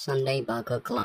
[0.00, 1.04] Sunday Baka Club.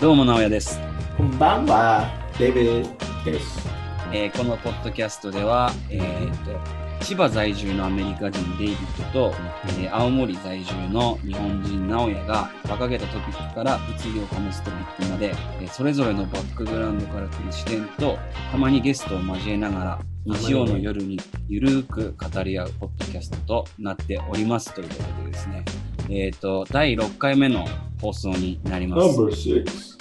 [0.00, 0.80] どうも、直哉です、
[1.16, 2.04] こんばんは、
[2.36, 3.64] デイビッドです。
[4.12, 9.34] えーこのポッドキャストでは、えーと千葉在住のアメリカ人デイビッドと、
[9.80, 18.18] えー青森在住の日本人直哉が馬鹿げたトピックから物議を醸すトピックまで、えーそれぞれのバックグラウンドから来る視点と
[18.50, 21.18] たまにゲストを交えながら日曜の夜に
[21.48, 25.64] ゆるーく語り合うポッドキャストとなっておりますということでですね、
[26.10, 27.64] えっ、と、第6回目の
[28.00, 29.20] 放送になります。
[29.20, 29.96] Number six。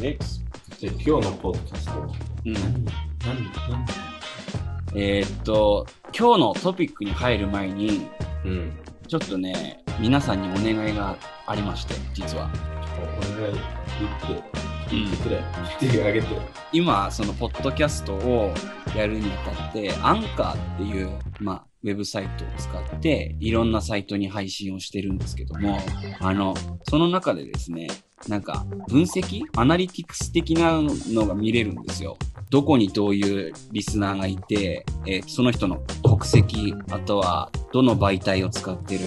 [0.00, 0.44] 6
[0.80, 1.92] で今日のポッドキャスト。
[2.46, 2.62] うん何
[3.24, 3.84] 何？
[3.86, 4.13] 何？
[4.96, 8.06] えーっと、今日のトピックに入る前に、
[8.44, 8.78] うん。
[9.08, 11.16] ちょっとね、皆さんにお願いが
[11.48, 12.48] ありまして、実は。
[13.08, 13.54] お願い
[13.98, 14.44] 言って、
[14.92, 15.42] 言ってくれ。
[15.80, 16.28] 言ってあげて。
[16.72, 18.54] 今、その、ポッドキャストを
[18.96, 25.80] やるにあたって、アンカーっていう、まあ、ウェブサイトを使って、いろんなサイトに配信をしてるんですけども、
[26.20, 27.88] あの、その中でですね、
[28.28, 32.16] なんか、分析アナリティクス的なのが見れるんですよ。
[32.50, 39.00] どこにどういうリスナーがいて、えーその人の国籍、あとは、どの媒体を使ってる、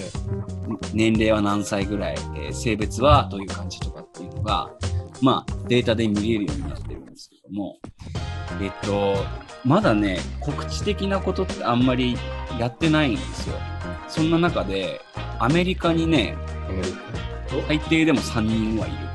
[0.92, 4.70] 年齢は何歳ぐらい、えー性別はどういう感じとかっていうのが、
[5.20, 7.78] まあ、データで見れるようになってるんですけども、
[8.60, 9.16] えっと、
[9.64, 12.16] まだね、告知的なことってあんまり
[12.58, 13.56] やってないんですよ。
[14.08, 15.00] そんな中で、
[15.38, 16.36] アメリカにね、
[16.68, 16.98] アメリカ。
[17.66, 19.07] 最低でも3人はいる。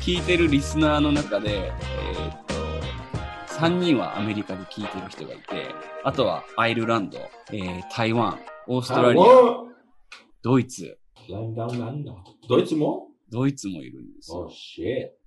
[0.00, 2.54] 聞いてるリスナーの中で、えーっと、
[3.54, 5.42] 3人はアメリカで聞いてる人がいて、
[6.04, 7.18] あとはアイルランド、
[7.52, 9.26] えー台湾、オーストラリア、ア。
[10.42, 10.98] ドイツ。
[12.48, 13.08] ドイツも？
[13.30, 15.17] ドイツもいるんですよ ?Oh。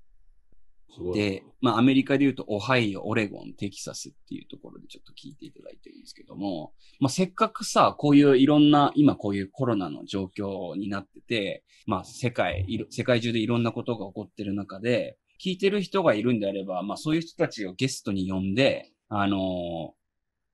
[1.14, 20.02] で、まあアメリカで言うとオハイオ、オレゴン、テキサスっていうところでちょっと聞いていただいてるんですけども、まあせっかくさ、こういういろんな、今こういうコロナの状況になってて、まあ世界、世界中でいろんなことが起こってる中で、聞いてる人がいるんであれば、まあそういう人たちをゲストに呼んで、あのー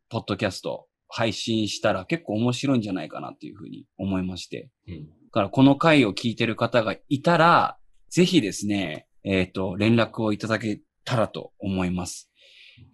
[0.10, 4.70] ポッドキャスト配信したら結構面白いんじゃないかなっていうふうに思いまして。
[4.88, 5.06] うん。
[5.06, 7.78] だからこの回を聞いてる方がいたら、
[8.10, 12.32] ぜひですね、えっ、と、連絡をいただけたらと思います。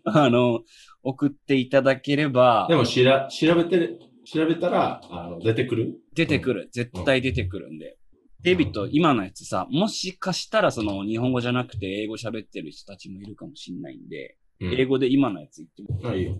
[0.05, 0.61] あの、
[1.09, 6.69] 送っていただければで、もしら、調べて、調べたら、あの、出てくる出てくる。
[6.73, 7.97] 絶対出てくるんで。
[8.41, 16.09] デイビッド、今のやつさ、もしかしたらその日本語じゃなくて英語喋ってる人たちもいるかもしれないんで、うん英語で今のやつ言っても。
[16.09, 16.35] あいいよ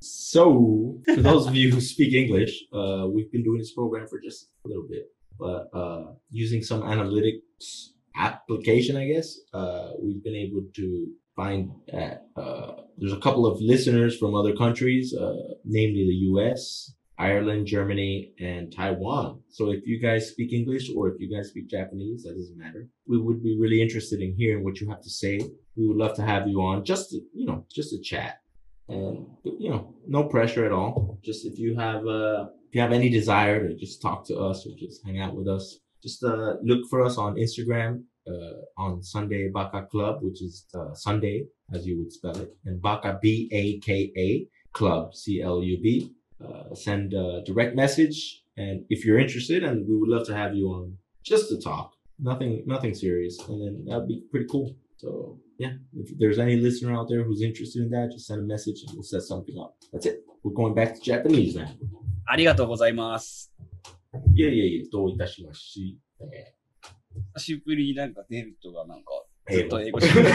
[0.00, 4.20] So, for those of you who speak English, uh, we've been doing this program for
[4.20, 5.06] just a little bit,
[5.38, 11.06] but uh, using some analytics application, I guess, uh, we've been able to
[11.36, 16.92] find that uh, there's a couple of listeners from other countries, uh, namely the U.S.,
[17.18, 19.40] Ireland, Germany, and Taiwan.
[19.48, 22.88] So if you guys speak English or if you guys speak Japanese, that doesn't matter.
[23.06, 25.40] We would be really interested in hearing what you have to say.
[25.76, 28.40] We would love to have you on just to, you know, just to chat
[28.88, 32.92] and you know no pressure at all just if you have uh if you have
[32.92, 36.54] any desire to just talk to us or just hang out with us just uh
[36.62, 38.02] look for us on instagram uh
[38.77, 43.19] on sunday baka club which is uh, sunday as you would spell it and baka
[43.21, 46.11] b-a-k-a club c-l-u-b
[46.43, 50.53] uh send a direct message and if you're interested and we would love to have
[50.55, 55.39] you on just to talk nothing nothing serious and then that'd be pretty cool so
[55.57, 58.83] yeah, if there's any listener out there who's interested in that, just send a message
[58.83, 59.75] and we'll set something up.
[59.91, 60.23] That's it.
[60.43, 61.69] We're going back to Japanese now.
[62.25, 63.51] ありがとうございます。
[64.35, 65.97] いえいえいえ、どういたしまし
[67.34, 69.04] 久しぶりになんかデイビッドがなんか
[69.46, 69.56] て。
[69.56, 70.28] ずっと英語喋ってる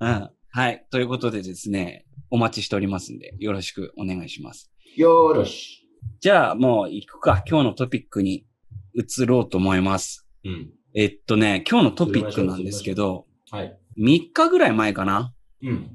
[0.00, 0.30] うん。
[0.52, 0.86] はい。
[0.90, 4.72] ということでですね、お待ちしておりますんで、よろしくお願いします。
[4.96, 5.86] よろし。
[6.20, 7.42] じゃあもう行くか。
[7.46, 8.46] 今日のトピックに
[8.94, 10.26] 移ろうと思います。
[10.44, 10.70] うん。
[10.94, 13.78] えっとね、今日のトピックなんですけど、はい。
[13.98, 15.34] 3日ぐらい前かな？
[15.62, 15.90] うん。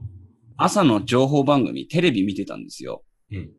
[0.58, 3.04] 朝の情報番組、テレビ見てたんですよ。
[3.32, 3.52] うん。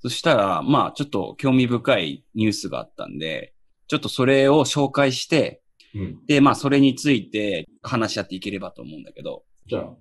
[0.00, 3.54] そしたら、まあ、ちょっと興味深いニュースがあったんで、
[3.88, 5.62] ちょっとそれを紹介して、
[5.94, 6.26] うん。
[6.26, 9.94] で、まあ、それについて話し合っていければと思うんだけど、じゃあ、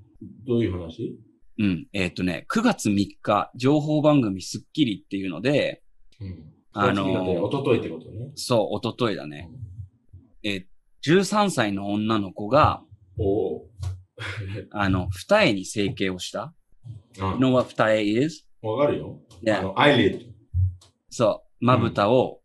[0.45, 1.17] どういう話？
[1.57, 1.87] うん。
[1.93, 5.81] えっ、とね、9月3日、情報番組スッキリっていうので、
[6.19, 6.51] うん。
[6.73, 8.31] あのーおとといってことね。
[8.35, 9.49] そう、一昨日だね。
[10.43, 10.65] えー
[11.05, 12.81] 13歳の女の子が、
[13.19, 13.69] おお。
[14.71, 16.53] あの、二重に整形をした。
[17.19, 18.47] あ You know what 二重 is?
[18.63, 19.21] わかるよ。
[19.29, 19.61] あ Yeah.
[19.61, 20.27] の、アイリッ
[21.09, 22.41] そう、まぶたを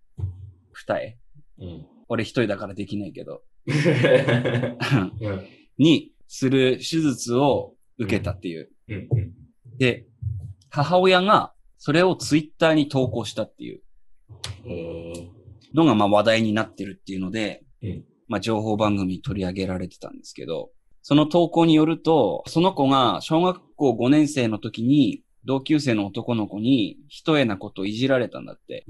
[0.72, 1.19] 二重。
[1.60, 1.66] ド。
[1.66, 1.86] うん。
[2.08, 3.42] 俺一人だからできないけど。
[3.66, 3.70] う
[5.30, 5.46] ん。
[5.78, 8.70] にする手術を受けたっていう。
[8.88, 9.08] うん。
[9.78, 10.06] で、
[10.70, 13.80] 母親がそれをツイッターに投稿したっていう
[14.66, 15.28] えー
[15.74, 20.70] のがまあ話題になってるっていうので、うんまあ情報番組に取り上げられてたんですけど、
[21.02, 28.84] その投稿によると、その子が小学校5年生の時に同級生の男の子に一重なことをいじられたんだって。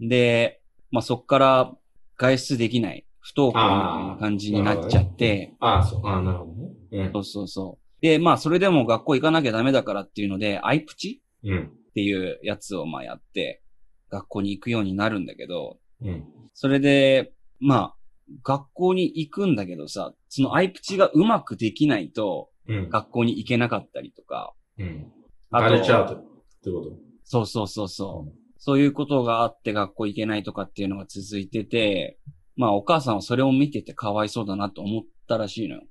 [0.00, 0.08] うん。
[0.08, 1.72] で、まあそっから
[2.20, 6.06] 外出できない、不登校みたいな感じになっちゃって、ああ、そう。
[6.06, 7.10] ああ、なるほどね。
[7.14, 8.02] そうそうそう。
[8.02, 11.52] で、まあそれでも学校行かなきゃダメだからっていうので、アイプチうん。
[11.52, 11.62] うん。
[11.64, 13.62] っていうやつをまあやって、
[14.10, 16.24] 学校に行くようになるんだけど、うん。
[16.52, 17.96] それで、まあ、
[18.42, 22.88] 学校に行くんだけどさ、そのアイプチがうまくできないと、うん。
[22.90, 25.10] 学校に行けなかったりとか、うん。
[25.50, 26.20] あバレちゃと、うっ
[26.62, 26.92] てこと？
[27.24, 28.39] そうそうそうそう。
[28.60, 32.18] そういうことがあって学校行けないとかっていうのが続いてて、
[32.56, 35.82] まあお母さんはそれを見ててかわいそうだなと思ったらしいのよ。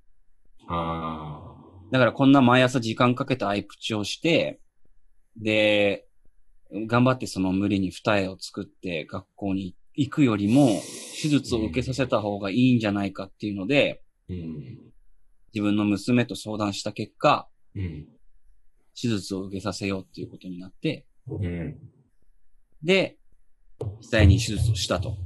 [0.70, 1.56] あ
[1.92, 4.60] だからこんな毎朝時間かけてアイプチをして、
[5.36, 6.06] で、
[6.72, 10.68] 頑張ってその無理に二重を作って学校に行くよりも、
[11.20, 14.34] 手術を受けさせた方がいいんじゃないかっていうので、あ。
[14.34, 14.80] うん。
[15.52, 18.06] 自分の娘と相談した結果、うん。
[18.94, 21.80] 手術を受けさせようっていうことになって、うん。
[22.84, 23.18] で、
[24.00, 25.18] 実際に手術をしたと。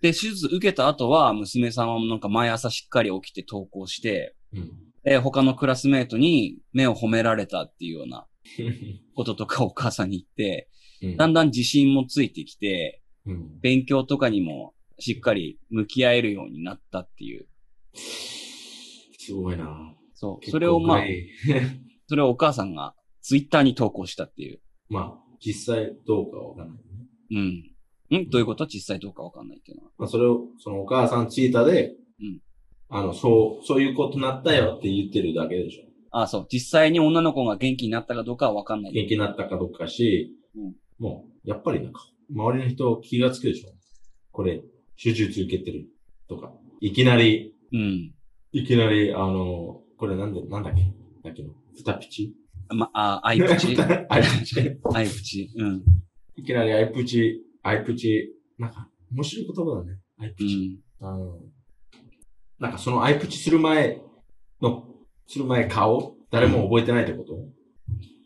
[0.00, 4.70] で、手術受けた後は、娘さんはなんか毎朝しっかり起きて登校して、うん。
[5.02, 8.26] で、他のクラスメートに目を褒められたっていうような
[9.14, 10.68] こととかお母さんに言って、
[11.02, 11.16] うん。
[11.16, 13.60] だんだん自信もついてきて、うん。
[13.60, 17.46] 勉強とかにもしっかり向き合えるようになったっていう。
[17.94, 19.94] すごいな。
[20.14, 20.50] そう。
[20.50, 21.04] それをまあ
[22.06, 24.60] それをお母さんがツイッターに投稿したっていう。
[24.88, 27.64] まあ、実際どうかわかんないね。
[28.10, 28.20] うん。
[28.20, 28.66] んどういうこと？
[28.66, 29.90] 実際どうかわかんないっていうのは。
[29.98, 32.40] まあ、それを、そのお母さんツイッターで、うん
[32.90, 35.82] あの、そう、そういうことなったよって言ってるだけでしょ。
[36.10, 36.46] あそう。
[36.50, 38.92] 実際に女の子が元気になったかどうかはわかんない。
[38.92, 42.00] 元気になったかどうかし、うんもう、やっぱりなんか、
[42.34, 43.68] 周りの人気がつくでしょ。
[44.32, 44.62] これ、
[45.00, 45.86] 手術受けてる
[46.28, 48.14] とか、いきなり、うん。
[48.52, 50.82] いきなり、あの、これなんで、なんだっけ？
[51.22, 52.34] だっけの、ふたぴち
[52.70, 53.76] ま、あ、アイプチ？
[54.08, 54.78] アイプチ。
[54.94, 55.50] アイプチ。
[55.56, 55.82] うん。
[56.36, 59.98] いきなりアイプチ、アイプチ、なんか、面白い言葉だね。
[60.18, 60.80] アイうプチ。
[61.00, 61.04] ん。
[61.04, 61.40] あの、
[62.58, 64.00] なんかそのアイプチする前
[64.60, 64.88] の、
[65.26, 67.48] する前顔、誰も覚えてないってこと、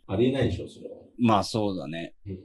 [0.07, 0.97] ありえないでしょ、それは。
[1.19, 2.15] まあそうだね。
[2.27, 2.39] うん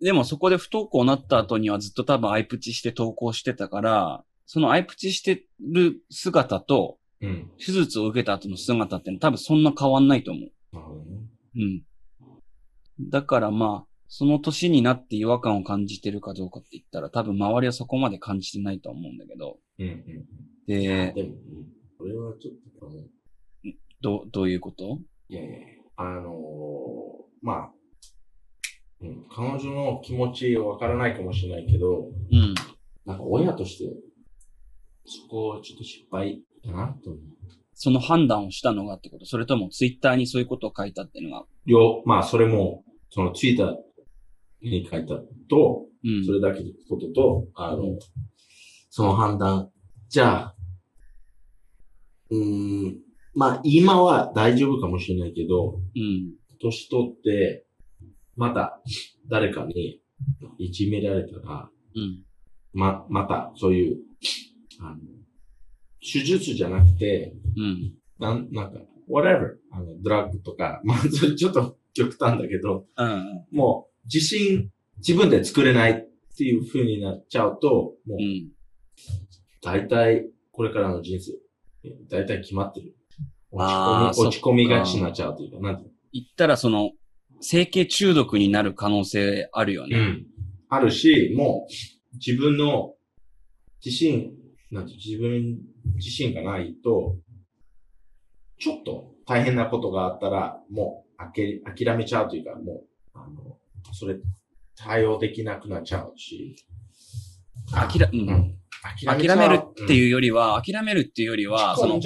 [0.00, 7.50] でもそこで不登校になった後にはずっと多分アイプチして投稿してたから、そのアイプチしてる姿とうん。
[7.58, 10.52] 手術を受けた後の姿って多分そんな変わんないと思う。
[10.74, 11.20] なるほどね。
[11.56, 13.10] うん。
[13.10, 19.58] だからまあ、その年になって違和感を感じてるかどうかって言ったら多分周りはそこまで感じてないと思うんだけど。
[19.78, 20.04] うんうん。
[20.66, 21.34] で、でも、うん
[21.96, 22.90] これはちょっと、
[24.02, 24.98] どう、どういうこと？
[25.28, 25.58] いやいや
[25.96, 26.34] あのー
[27.40, 27.72] まあ、
[29.00, 32.54] うん、彼女の気持ちわからないかもしれないけど、うん。
[33.06, 33.94] なんか親として、
[35.06, 37.22] そこはちょっと失敗だなと思う。
[37.74, 39.26] その判断をしたのがってこと？
[39.26, 41.46] それともツイッターにそういうことを書いたっていうのが？
[41.66, 43.76] よ、まあ、それも、そのツイッター
[44.62, 45.14] に書いた
[45.48, 46.32] と、うんそ。
[46.32, 47.98] れだけのことと、あの、
[48.90, 49.70] その判断。
[50.08, 50.54] じゃあ、
[52.30, 52.98] うーん、
[53.34, 56.34] まあ、今は大丈夫かもしれないけど、うん。
[56.60, 57.66] 年取って、
[58.36, 58.80] また
[59.28, 60.00] 誰かに
[60.58, 62.22] いじめられたら、うん。
[62.72, 63.98] ま、またそういう、
[64.80, 64.98] あの、
[66.04, 67.94] 手術じゃなくて、うん。
[68.18, 73.46] なん、なんか、whatever、あの、ドラッグとか、 まあ、ちょっと極端だけど、うん。
[73.50, 78.52] もう、自信、自分で作れないっていう風になっちゃうと、もうう、ん。
[79.62, 81.32] 大体、これからの人生、
[81.84, 82.94] え大体決まってる。
[83.50, 86.92] 落ち込み、落ち込みがちになっちゃうというか、なんて言ったらその、
[87.40, 89.98] 整形中毒になる可能性あるよのね。
[89.98, 90.26] うん。
[90.68, 92.94] あるし、もう、自分の
[93.84, 94.32] 自信、
[94.74, 95.60] なんて自分
[95.94, 97.16] 自身がないと、
[98.58, 103.56] ちょっと大変なことがあったら、もう、あけ、諦めちゃうというか、もう、あの、
[103.92, 104.16] それ、
[104.74, 106.56] 対応できなくなっちゃうし。
[107.72, 108.58] 諦うんうん。
[109.06, 111.50] 諦めるってういうよりは、諦めるっていうよりん。
[111.50, 112.00] は、その。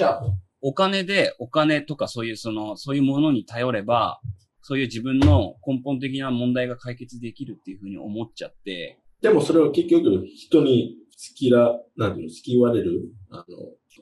[0.61, 4.21] お金で、お金とかそういうその、そういうものに頼れば、
[4.61, 13.43] そういう自分の根本的な問題が解決できるっていうふうに思っちゃって、でもそれは結局人に好きら、なんていうの、好きわれる、あの、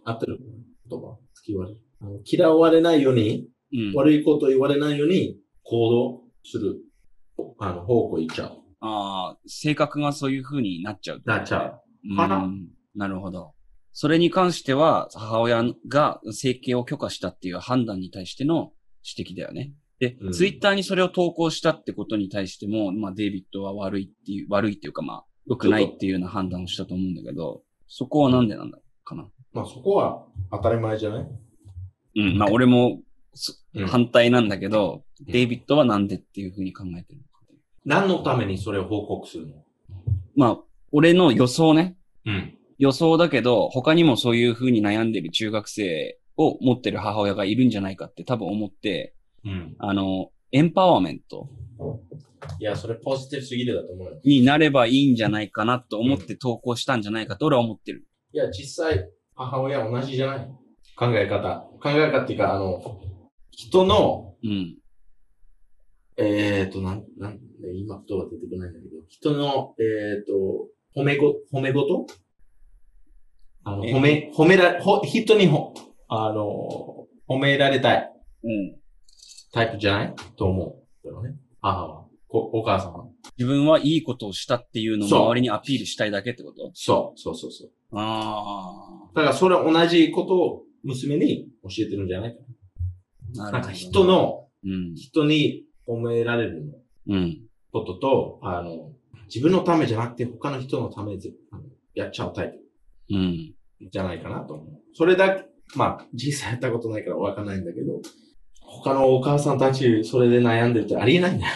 [0.06, 0.38] 合ってる
[0.88, 1.80] 言葉好きわれる。
[2.00, 3.94] あの嫌われないように、うん。
[3.96, 6.78] 悪いこと言われないように行動する、
[7.58, 8.58] あの、方向行っちゃう。
[8.82, 12.16] ああ、性格がそういうふうになっちゃう、なっちゃう。
[12.16, 12.68] かなうん。
[12.94, 13.54] なるほど。
[13.94, 19.74] それに関しては、母親が整形を許可したっていう判断に対しての指摘だよね。
[20.00, 29.26] で、うんツイッターにそれを投稿したってことに対しても、まあ、デイビッドは悪いっていう、悪いっていうか、まあ、良くないっていうような判断をしたと思うんだけど、そこはなんでなんだかな。
[29.54, 31.28] まあそこは当たり前じゃない？
[32.18, 33.00] うん、まあ、俺も、
[33.34, 37.30] そうん反対なんだけど、うんデイビッドはなんでっていうふうに考えてるのか。
[37.86, 39.54] 何のためにそれを報告するの？
[40.36, 40.58] まあ、
[40.92, 41.98] 俺の予想ね。
[42.26, 42.54] うん。
[42.78, 49.76] 予想だけど、他にもそういう風に悩んでる中学生を持ってる母親がいるんじゃないかって多分思って、うん。
[49.80, 51.50] あの、エンパワーメント
[52.60, 54.20] いや、それポジティブすぎるだと思うよ。
[54.24, 58.06] になればいいんじゃないかなと思って投稿したんじゃないかと俺は思ってる。
[58.34, 60.48] いや、実際、母親同じじゃない
[60.96, 61.68] 考え方。
[61.82, 63.00] 考え方っていうか、あの、
[63.52, 64.78] 人の、うん。
[66.18, 67.40] えっ、ー、と、なん、なん、
[67.76, 70.68] 今言葉出てこないんだけど、人の、えっ、ー、と、
[71.00, 72.08] 褒めご、褒めごと
[73.64, 75.74] あの、え褒め、褒めら、ほ、人にほ、
[76.08, 78.12] あの、褒められたい
[78.44, 78.80] うん。
[79.52, 80.16] タイプじゃない？
[80.38, 81.06] と思う。
[81.06, 81.36] だよね。
[81.62, 82.07] 母は。
[82.28, 83.06] こお母さんは。
[83.38, 86.72] 自分はいいことをしたっていうのを周りにアピールしたいだけってこと？
[86.74, 87.72] そう、そうそうそう。
[87.94, 92.40] あだからそれ同じことを娘に教えてるんじゃないか
[93.38, 93.38] あ。
[93.38, 93.46] な。
[93.46, 93.52] な。
[93.52, 94.96] なんか人、の、うん。
[94.96, 97.42] 人に褒められるうん。
[97.72, 98.92] ことと、あの、
[99.28, 101.18] 自分のためじゃなくて他の人のため
[101.94, 103.54] やっちゃうタイプうん。
[103.90, 104.68] じゃないかなと思う。
[104.94, 108.02] それだけ、まあ、実際やったことないからわかんないんだけど、
[108.62, 111.52] 他のお母さんたち、それで悩んでるってありえないんだよ。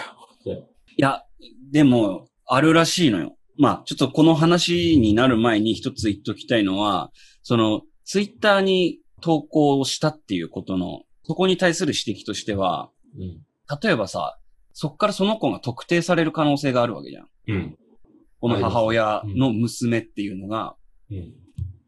[0.97, 1.23] いや、
[1.71, 3.37] でも、あるらしいのよ。
[3.57, 7.11] まあ、ちょっとこの話になる前に一つ言っときたいのは、
[7.43, 13.41] その、ツイッターに投稿をしたっていうことの、そこに対する指摘としては、うん。
[13.81, 14.37] 例えばさ、
[14.73, 17.27] そっからその子が特定される可能性があるわけじゃん。
[17.47, 17.77] うん。
[18.39, 20.75] この母親の娘っていうのが、
[21.09, 21.33] うん。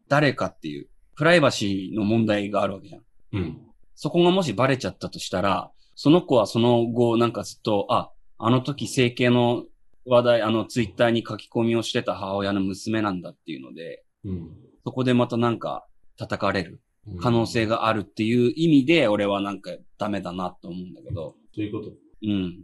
[0.07, 3.01] 誰かっていう、プライバシーの問題があるわけじゃん。
[3.33, 3.57] うん。
[3.95, 8.11] そこがもしバレちゃったとしたら、その子はその後なんかずっと、あ、
[8.45, 9.63] あの時整形の
[10.05, 14.49] 話題、あのツイッターに書き込みをしてた母親の娘なんだっていうので、うん。
[14.83, 15.85] そこでまたなんか
[16.17, 21.91] 叩かれるうん可能性があるっていう意味で、俺はなんかダメだなと思うんだけど、ということ。
[22.21, 22.63] うん。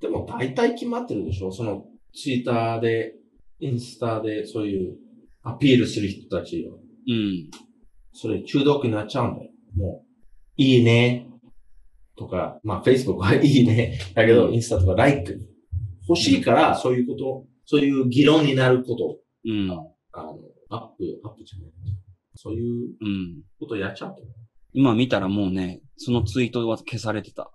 [0.00, 1.52] でも大体決まってるでしょ？
[1.52, 3.14] その、ツイッターで、
[3.60, 4.96] インスタでそういう
[5.42, 7.50] アピールする人たちは、うん。
[8.12, 9.50] それ中毒になっちゃうんだよ。
[9.76, 10.06] もう、
[10.56, 11.28] いいね。
[12.16, 13.98] とか、まあ Facebook はいいね。
[14.14, 15.40] だけど、インスタとか Like
[16.08, 19.70] 欲しいから、そういうこと、そういう議論になること、うん。
[20.12, 20.38] あの、
[20.70, 21.72] アップ、アップじゃない。
[22.34, 23.42] そういううん。
[23.60, 24.22] ことやっちゃうと。
[24.72, 27.50] 今見たらもうね、そのツイートは消されてた。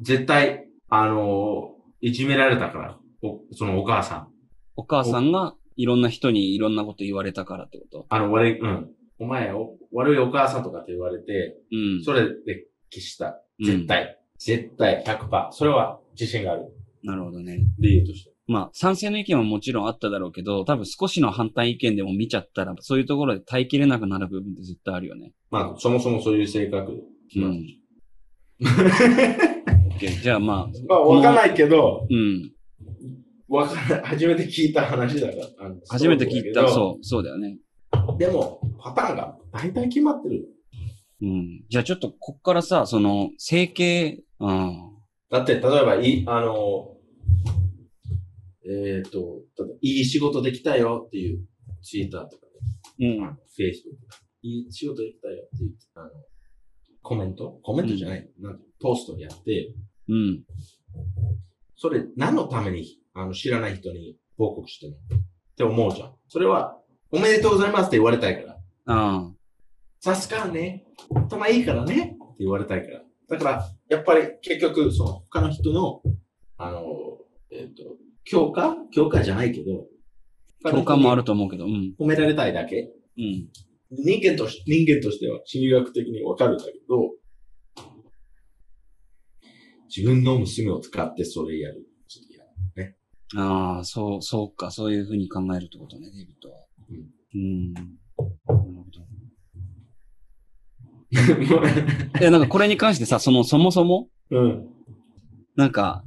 [0.00, 4.28] 絶対、あの、いじめられたから、おそのお母さん。
[4.76, 8.06] お母さんがいろんな人にいろんなこと言われたからってこと？
[8.10, 8.90] あの、悪い、うん。
[9.18, 12.04] お前お、悪いお母さんとかって言われて、うん。
[12.04, 13.40] それで消した。
[13.60, 14.18] 絶対。
[14.38, 15.52] 絶対100%。
[15.52, 16.64] それは自信がある。
[17.02, 17.58] なるほどね。
[17.78, 18.32] 理由として。
[18.46, 25.32] まあ、賛成の意見はもちろんあっただろうけど、多分少しの反対意見でも見ちゃったら、そういうところで耐えきれなくなる部分って絶対あるよね。
[25.50, 27.02] まあ、そもそもそういう性格。
[27.36, 27.66] うん。
[29.96, 32.52] OK じゃあまあ、まあ、わかんないけど、うん。
[33.48, 34.02] わかんない。
[34.04, 35.70] 初めて聞いた話だから。
[35.88, 36.68] 初めて聞いた、う。
[36.68, 37.58] そう、そうだよね。
[38.18, 40.46] でも、パターンが大体決まってる。
[41.24, 41.64] うん。
[41.68, 44.92] じゃあちょっと、こっからさ、その、整形、うん。
[45.30, 46.96] だって、例えば、いい、あの、
[48.66, 51.46] えっ、と、例えばいい仕事できたよっていう
[51.82, 52.46] ツイッターとか
[52.98, 53.26] で、うん。
[53.26, 54.16] フェイスブック。
[54.42, 56.10] いい仕事できたよっていう、あの、
[57.02, 57.60] コメント？
[57.62, 59.74] コメントじゃない、なんかポストやって、
[60.08, 60.44] うん。
[61.76, 65.16] それ何のために、あの、知らない人に報告してるの？
[65.16, 65.20] っ
[65.56, 66.14] て思うじゃん。
[66.28, 66.78] それは、
[67.10, 68.58] おめでとうございますって言われたいから。
[68.86, 69.33] ああ。
[70.04, 70.84] 助かるね。
[71.14, 71.94] 頭いいからね。
[71.94, 73.02] って言われたいから。
[73.30, 76.02] だから、やっぱり結局、その他の人の、
[76.58, 76.82] あの、
[77.50, 78.76] えっ、と、強化？
[78.92, 79.86] 強化じゃないけど、
[80.70, 81.22] 共感もある。
[81.22, 81.94] ると思うけど、うん。
[81.98, 82.90] 褒められたいだけ？
[83.16, 83.48] うん。
[83.90, 87.12] 人間とし、人間としては心理学的にわかるんだけど、
[89.94, 91.86] 自分の娘を使ってそれやる。
[92.08, 92.26] ちょっ
[92.76, 92.96] とやる
[93.36, 96.58] ああ、そう、そうか、そういうふうに考えるってことね、デイビッドは。
[96.90, 97.72] うんうん。
[97.72, 97.88] なる
[98.46, 98.56] ほ
[98.90, 99.13] ど。
[102.20, 104.68] え、なんかこれに関してさ、その、そもそも、うん。
[105.56, 106.04] なんか、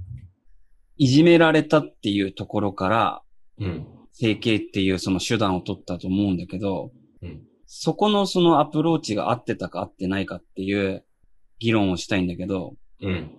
[0.97, 3.21] いじめられたっていうところから、
[3.59, 3.87] うん。
[4.11, 11.03] 整形っていうその手段を取ったと思うんだけど、うんそこのそのアプローチが合ってたか合ってないかっていう
[11.59, 13.31] 議論をしたいんだけど、うん。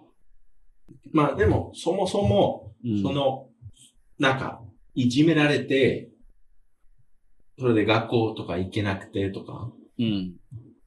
[1.13, 3.49] まあでも、そもそも、うん、その、
[4.19, 4.63] なんか、
[4.95, 6.11] いじめられて、
[7.59, 10.35] それで学校とか行けなくてとか、うん。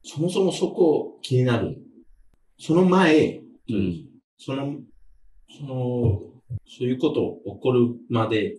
[0.04, 1.78] そもそもそこ気になる。
[2.58, 4.08] その前、うん。
[4.38, 4.76] その、
[5.58, 6.20] その、
[6.66, 8.56] そういうこと起こるまで、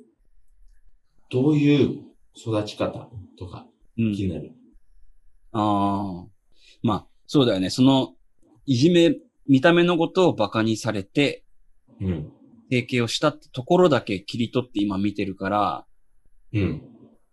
[1.29, 2.01] どういう
[2.35, 4.51] 育ち方とかうん気になる？
[5.51, 6.27] ああ。
[6.81, 7.69] まあ、そうだよね。
[7.69, 8.15] その、
[8.65, 9.15] いじめ、
[9.47, 11.43] 見た目のことを馬鹿にされて、
[11.99, 12.31] うん。
[12.69, 15.85] 整形をしたってところだけ切り取って今見てるから、
[16.53, 16.81] うん。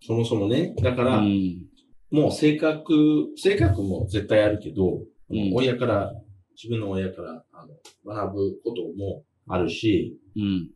[0.03, 1.67] そもそもね、だから、うん。
[2.11, 5.01] もう性格、性格も絶対あるけど、
[5.31, 6.13] うん親から、
[6.57, 7.75] 自分の親からあの
[8.05, 10.71] 学ぶこともあるし、うん。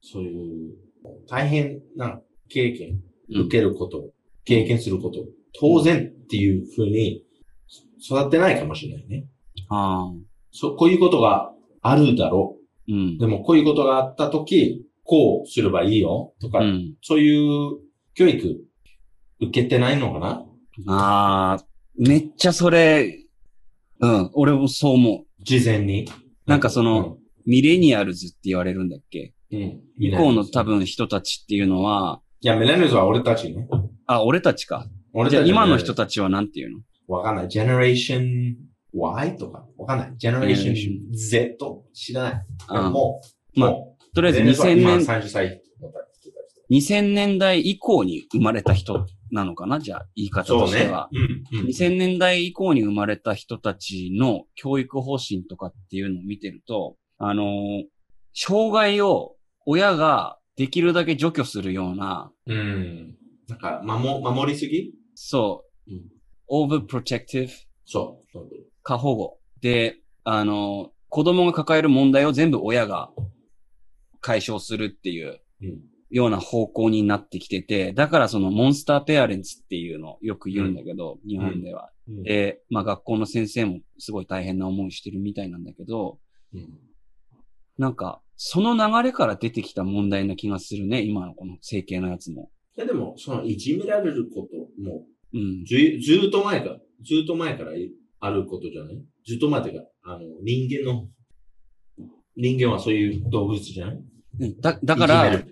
[0.00, 0.74] そういう
[1.28, 4.10] 大変な経験、うん受けること、
[4.44, 5.26] 経験すること、
[5.58, 7.24] 当然っていうふうに
[8.00, 9.26] 育ってないかもしれないね。
[9.68, 10.12] ああ。
[10.52, 12.56] そう、こういうことがあるだろ
[12.88, 13.18] うんう。
[13.18, 13.26] で。
[13.26, 16.94] もこういうことがあったとき、こうすればいいよとか、うん。
[17.02, 17.80] そういう
[18.14, 18.65] 教育
[19.40, 20.44] 受けてないのかな？
[20.88, 21.64] ああ、
[21.96, 23.24] めっちゃそれ、
[24.00, 25.42] うん、俺もそう思う。
[25.42, 26.10] 事前に？
[26.46, 29.34] なんかその、ミレニアルズって言われるんだっけ？
[29.52, 29.80] うん、うん。
[29.98, 33.66] 以降の多分人たちっていうのは、いや、ミレニアルズは俺たちね。
[34.06, 34.86] あ、俺たちか。
[35.12, 36.80] 俺たちじゃあ今の人たたちはなんていうの？
[37.08, 37.46] わかんない。
[37.46, 38.54] generation
[38.92, 39.66] Y とか？
[39.78, 40.14] わかんない。
[40.18, 42.44] generation Generation Z 知らない。
[42.68, 43.20] あも
[43.56, 46.32] う、まあもう、とりあえずミレニアルズは2000今年、30歳の人たち。
[46.70, 49.80] 2000年代以降に生まれた人なのかな？
[49.80, 51.08] じゃあ、言い方としては。。
[51.12, 51.66] うん、うん。
[51.66, 57.84] 2000年代以降に生まれた人たちの教育方針とかっていうのを見てると、あのー
[58.38, 63.16] 障害を親ができるだけ除去するような、うん。
[63.48, 64.92] なんか、守、守りすぎ？
[65.14, 66.02] そう、うん
[66.50, 67.48] overprotective
[67.84, 68.26] そう。
[68.32, 68.50] そう
[68.82, 69.38] 過保護。
[69.60, 73.10] で、あのー子供が抱える問題を全部親が
[74.20, 75.80] 解消するっていううん。
[76.10, 81.90] ような方向になってきてて、だからそのモンスターペアレンツっていうのをよく言うんだけど、日本では。
[82.08, 82.22] うん。
[82.22, 86.18] で、まあ学校の先生もすごい大変な思いしてるみたいなんだけど、
[86.54, 86.78] うん。
[87.78, 92.50] なんか、その流れから出てきた問題な気がするね、今のこの整形のやつも。
[92.76, 95.64] いやでも、その、いじめられることも、うん。
[95.64, 97.72] ず、ずっと前から、ずっと前から
[98.20, 99.02] あることじゃない？
[99.26, 99.68] ずっと前か、
[100.04, 101.08] あの、人間の、
[102.36, 103.96] 人間はそういう動物じゃない？
[104.40, 105.42] うんだ、だから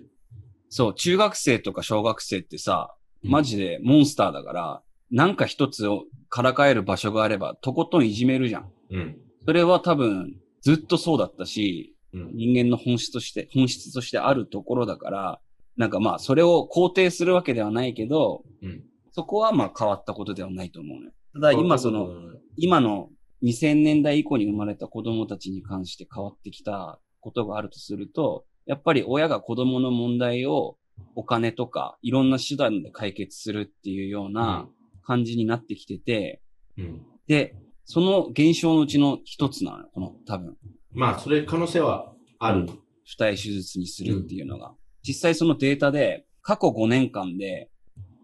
[0.75, 8.71] そう、中学生とか小学生ってさ、うんマジでモンスターだから、なんか一つをからかえる場所があれば、とことんいじめるじゃん。
[8.91, 9.17] うん。
[9.45, 12.31] それは多分、ずっとそうだったし、うん。
[12.35, 15.39] 人間の本質として、本質としてあるところだから、
[15.77, 18.83] なんかまあ、それを肯定するわけではないけど、うん。
[19.11, 21.11] そこはまあ変わったことではないと思うね。
[21.33, 23.09] ただ今その、うん、今の
[23.43, 30.77] 2000年代以降に生まれた子供たちに関して変わってきたことがあるとすると、やっぱり親が子供の問題を
[31.15, 34.67] お金とかいろんな手段で解決するっていうような
[35.03, 36.41] 感じになってきてて、
[36.77, 37.05] うん。
[37.27, 40.57] で、その現象のうちの一つなのよ、この多分。
[40.91, 42.69] まあ、それ可能性はある。
[43.03, 44.73] 二重手術にするっていうのが。
[45.03, 47.69] 実際そのデータで、過去5年間で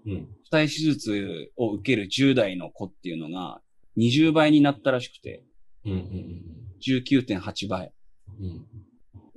[0.05, 0.27] うん。
[0.51, 3.61] 二重手術を受ける10代の子っていうのが
[3.97, 5.43] 20倍になったらしくて、
[5.85, 5.91] うん。
[5.91, 6.41] うん。
[6.85, 7.93] 19.8倍。
[8.39, 8.65] うん。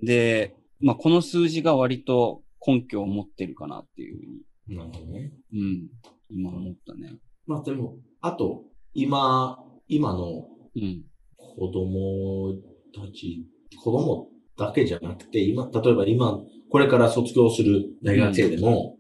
[0.02, 5.32] で、まあ、この数字が割と根拠を持ってるかなっていうふうに、なるほどね。
[5.52, 5.88] うん、
[6.30, 7.16] 今思ったね。
[7.46, 11.04] まあでも、あと、今、今のうん、
[11.36, 12.52] 子供
[12.94, 13.46] たち、
[13.82, 18.96] 子供だけじゃなくて、今、例えば今、これから卒業する大学生でも、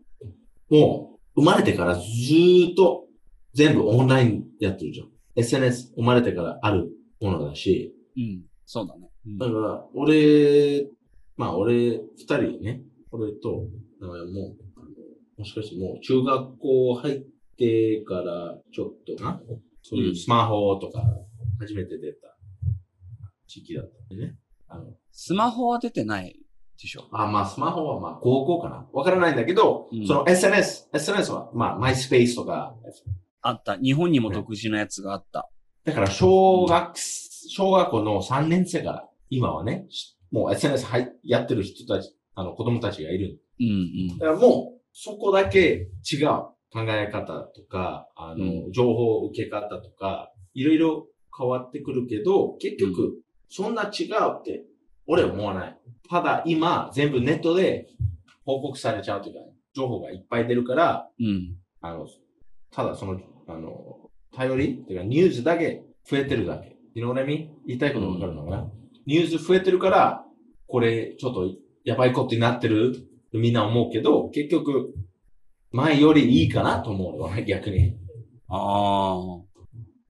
[0.70, 3.06] もう、生まれてからずーっと
[3.52, 5.08] 全部オンラインやってるじゃん。
[5.36, 6.88] SNS 生まれてからある
[7.20, 9.10] ものだし、うん、そうだね。
[9.26, 10.86] うんだから、俺、
[11.36, 13.66] まあ俺、二人ね、俺と、も
[14.00, 14.24] う、あの
[15.38, 17.24] もしかしてもう中学校入っ
[17.56, 19.40] てからちょっとな、
[19.82, 21.02] そういうスマホとか
[21.58, 22.36] 初めて出た
[23.46, 24.36] 時期だったんでね。
[24.68, 26.38] あの、スマホは出てない
[26.80, 27.08] でしょ。
[27.12, 32.76] あ、まあスマホはまあ高校かなわからないんだけど、うんその SNS、SNS はまあマイスペースとか、
[33.42, 33.76] あった。
[33.76, 35.50] 日本にも独自のやつがあった。
[35.84, 39.86] だから小学、小学校の3年生から今はね、
[40.34, 44.26] もう SNS はいやってる人たち、あの子供たちがいるうん、うんだ。
[44.26, 46.26] からもう、そこだけ違う
[46.72, 51.06] 考え方とか、あの、う情報受け方とか、いろいろ
[51.38, 54.08] 変わってくるけど、結局、そんな違う
[54.40, 54.64] って、
[55.06, 55.78] 俺は思わない。
[56.10, 57.86] ただ今、全部ネットで
[58.44, 59.40] 報告されちゃうというか、
[59.72, 61.56] 情報がいっぱい出るから、うん。
[61.80, 62.08] あの、
[62.72, 66.74] ただその、あの、頼りっていうか、ニュースだけ増えてるだけ。
[66.94, 67.50] You know what I mean?
[67.66, 68.70] 言いたいことわかるのかな、
[69.06, 70.24] ニュース増えてるから、
[70.66, 71.50] これ、ちょっと、
[71.84, 72.94] やばいことになってる
[73.30, 74.94] とみんな思うけど、結局、
[75.72, 77.96] 前よりいいかなと思うのね、逆に。
[78.48, 79.54] ああ。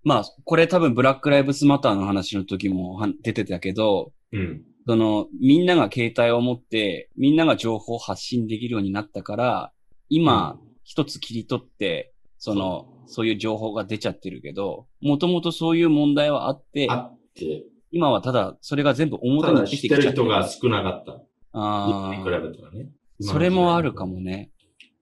[0.04, 4.62] まあ、これ多分ブラックライブスマターの話の時もは出てたけど、うん。
[4.86, 9.72] その、みんなが携帯を持って、みんなが情報を発信できるようになったから、
[10.10, 21.22] 今、一つ切り取って、その、そういう情報が出ちゃってるけど、もともとそういう問題はあって、あって、今はただ、それが全部表に出てきちゃってる人が少なかった。
[21.52, 22.40] あ今に比べあ。
[22.40, 22.90] たらね。
[23.20, 24.50] それもあるかもね。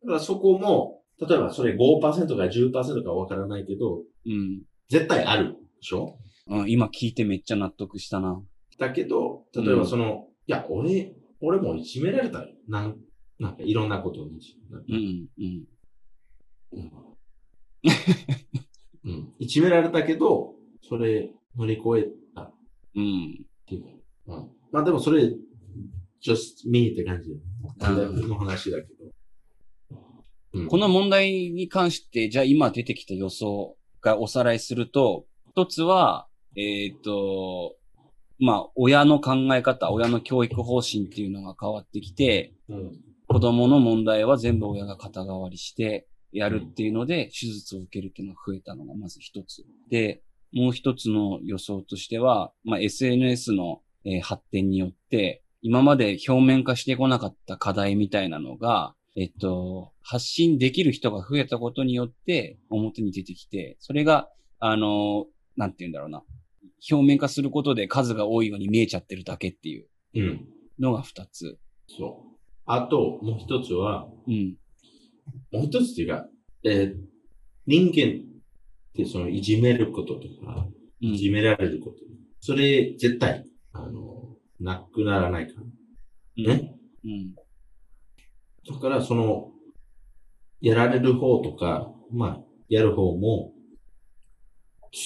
[0.02, 4.60] だからそこも、例えばそれ5%か10%かわからないけど、うん。
[4.90, 6.18] 絶対あるでしょ？
[6.48, 8.42] うん、今聞いてめっちゃ納得したな。
[8.78, 12.48] だけど、例えばその、いや、俺、俺もいじめられたよ。
[12.68, 12.98] なん、
[13.38, 14.38] なんかいろんなことに。
[14.88, 15.64] うん、うん。
[16.72, 16.92] うん。
[19.04, 19.32] うん。
[19.38, 22.21] いじめられたけど、それ乗り越え
[22.94, 23.46] うん。
[24.70, 25.32] まあでもそれ、
[26.22, 29.04] just me って感じうんの話だけど。
[30.54, 36.26] うんこの問題に関して、じゃあ今出てきた予想がおさらいすると、一つは、
[36.56, 37.76] えっ、と、
[38.38, 43.00] まあ、親の考え方、親の教育方針っていうのが変わってきて、うん。
[43.28, 49.64] 子供の問題は全部親が肩代わりしてやるっていうので、手術を受けるっていうのが増えたのがまず一つ。
[49.88, 66.22] で、もう一つの予想としては、まあ、SNS の、えー発展によって、今まで表面化してこなかった課題みたいなのが、えっと、発信できる人が増えたことによって表に出てきて、それが、あの、なんて言うんだろうな。
[66.90, 70.48] 表面化することで数が多いように見えちゃってるだけっていううん。
[70.80, 71.58] のが二つ。
[71.86, 72.36] そう。
[72.66, 74.56] あと、もう一つは、うん。
[75.52, 76.26] もう一つっていうか、
[76.64, 76.96] えー
[77.64, 78.24] 人間
[78.92, 80.66] ってそのいじめることとか、
[81.00, 81.96] うんいじめられること、
[82.38, 85.62] それ絶対、あの、なくならないから。
[85.62, 86.74] うんね？
[87.04, 87.34] うん。
[87.34, 89.50] だから、その、
[90.60, 93.52] やられる方とか、まあ、やる方も、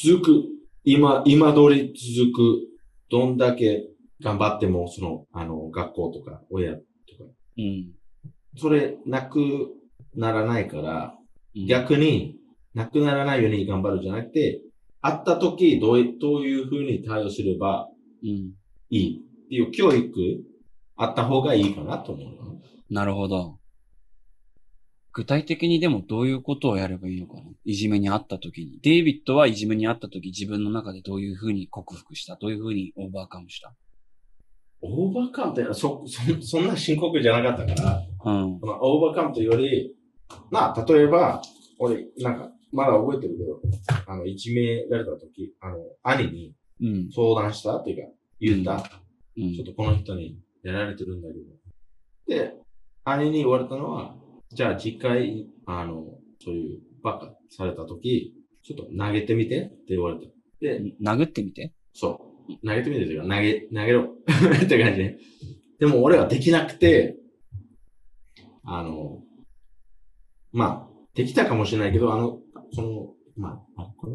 [0.05, 0.44] 続く、
[0.85, 2.66] 今、今通り続く、
[3.09, 3.88] どんだけ
[4.20, 6.83] 頑張っても、その、あの、学校とか、親とか、
[7.57, 7.92] うん。
[8.59, 9.72] それ、なく
[10.14, 11.14] ならないから、
[11.55, 12.37] うん逆に
[12.76, 14.60] なくならないように頑張るじゃなくて、
[15.00, 17.88] 会った時どういどういうふうに対応すれば
[18.22, 18.52] うん。
[18.90, 20.12] いいっていう教育
[20.96, 22.60] あった方がいいかなと思うの。
[22.90, 23.58] なるほど。
[25.12, 27.42] 具体的にでもどういうことをやればいいのかな？
[27.64, 28.78] いじめにあった時に。
[28.82, 32.36] デイビッドはいじめにあった時自分の中でどういうふうに克服した？
[32.36, 33.72] どういうふうにオーバーカムした？
[34.82, 38.60] オーバーカムってそ、そ、そんな深刻じゃなかったから、うん。
[38.60, 39.96] まあ、オーバーカムというより、
[40.50, 41.40] まあ、例えば、
[41.78, 43.61] 俺、なんか、まだ覚えてるけど、
[44.07, 47.11] あの、いじめられた時、あの、兄にうん。
[47.12, 48.72] 相談したっていうか、言った。
[49.37, 51.44] うんちょっとこの人にやられてるんだけど。
[52.26, 52.55] で、
[53.05, 54.16] 兄に言われたのは、
[54.50, 56.07] じゃあ次回、あの、
[56.42, 60.22] そういうバカされた時、ちょっと投げてみてって言われた。
[60.61, 61.74] で、殴ってみて？
[61.92, 62.66] そう。
[62.66, 64.02] 投げてみてというか、投げ、投げろ。
[64.64, 65.18] って感じで。
[65.81, 67.18] でも俺はできなくて、
[68.64, 69.22] あの、
[70.52, 72.40] まあ、できたかもしれないけど、あの、
[72.76, 74.12] その、まあ、あこれ、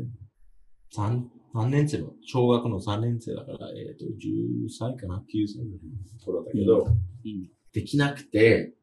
[0.91, 7.49] 三、三年生の、小学の3年生だから、えっ、と、10歳かな ?9 歳ぐらいの頃だけど、うん。
[7.73, 8.73] できなくて、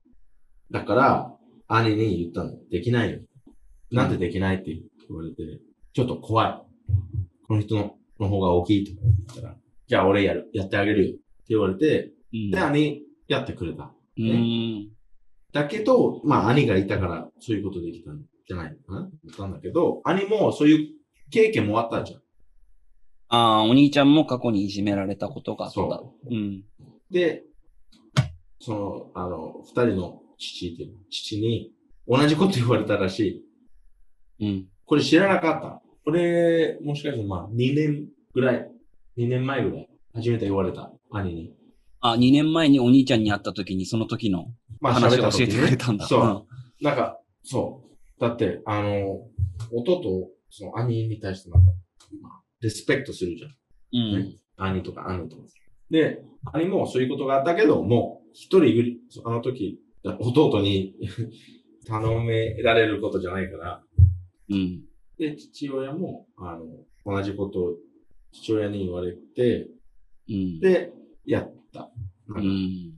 [0.72, 1.34] だから、
[1.68, 2.58] 兄に言ったの。
[2.70, 3.20] できないよ。
[3.92, 4.72] なんでできないって
[5.08, 5.60] 言われて、
[5.92, 6.62] ちょっと怖い。
[7.46, 13.92] この人のの方が大きいとか言ったら、じゃあ俺やる、やってあげるよって言われて、うんで、兄、やってくれた。
[14.16, 14.88] うーん。
[15.52, 19.11] だけど、まあ兄がいたから、そういうことできたんじゃないのかな？
[19.24, 20.88] 言ったんだけど、兄もそういう
[21.30, 22.20] 経験もあったじゃん。
[23.30, 25.74] ああ、お兄ちゃんも過去にいじめられたことがあった。
[25.74, 26.34] そう。
[26.34, 26.64] うん。
[27.11, 27.44] で、
[28.61, 31.70] その、あの、二人の父っていうの、父に
[32.08, 33.44] 同じこと言われたらし
[34.40, 34.46] い。
[34.46, 34.66] うん。
[34.87, 35.82] これ知らなかった。
[36.06, 38.70] これ、もしかしてまあ、2年ぐらい、
[39.18, 41.52] 2年前ぐらい、初めて言われた、兄に。
[42.00, 44.46] あ、2年前にお兄ちゃんに会った時にその時の
[44.80, 46.06] まあ、話を教えてくれたんだ。
[46.06, 46.46] そう。
[46.82, 47.88] なんか、そう。
[48.20, 49.28] だって、あの、
[49.72, 51.70] 弟、その兄に対してなんか、
[52.20, 53.50] まあ、リスペクトするじゃん。
[53.92, 54.14] うん。
[54.14, 54.38] うん。
[54.57, 55.42] 兄とか兄とか。
[55.90, 60.94] で、兄もそういうことがあったけど、もう、一人ぐり、あの時、弟に
[61.87, 63.83] 頼められることじゃないから、
[64.50, 64.85] うん。
[65.18, 66.66] で、父親も、あの、
[67.04, 67.74] 同じことを
[68.33, 69.68] 父親に言われて、
[70.28, 70.61] うん。
[70.61, 70.92] で、
[71.24, 71.90] やった。
[72.28, 72.44] うん。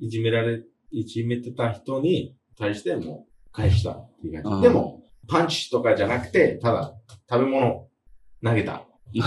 [0.00, 4.68] いじめられ、いじめてた人に対しても返したっていう感じ。
[4.68, 4.99] でも、
[5.30, 6.94] パンチとかじゃなくて、ただ、
[7.30, 7.88] 食べ物
[8.42, 8.84] 投げた。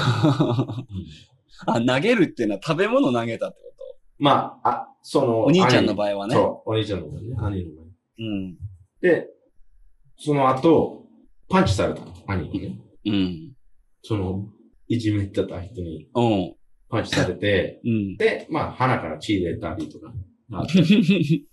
[1.65, 6.35] あ、投げるっていうのは食べ物投げたってこまあ、あ、そとの、お兄ちゃんの合場合はね。
[6.35, 7.85] そう、お兄ちゃんの場合ね、兄の場合。
[8.19, 8.57] うん。
[9.01, 9.27] で、
[10.17, 11.05] その後、
[11.49, 12.01] パンチされた。
[12.27, 12.79] 兄にね。
[13.05, 13.53] うん。
[14.01, 14.49] その、
[14.87, 16.55] いじめてた人にうん。
[16.89, 18.17] パンチされて、 うん。
[18.17, 20.13] で、まあ、鼻から血出たりとか。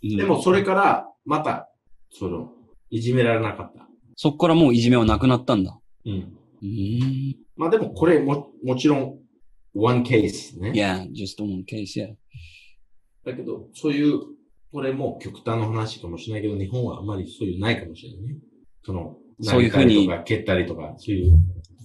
[0.03, 1.71] でも、それから、また、
[2.11, 2.53] その、
[2.91, 3.90] いじめられなかった。
[4.23, 5.81] そっからもういじめはなくなったんだ。
[6.05, 6.13] うん。
[6.63, 7.37] うん。
[7.57, 9.19] まあでも、これも、もちろん、
[9.75, 10.73] one case ね。
[10.73, 12.15] Yeah, just one case, yeah.
[13.25, 14.21] だけど、そういう、
[14.73, 18.37] これも極端な話かもしれないけど、日本はあんまりそういうないかもしれないね。
[18.85, 21.33] その、そういうふうに蹴ったりとか、そういう、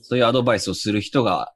[0.02, 1.54] そういうアドバイスをする人が、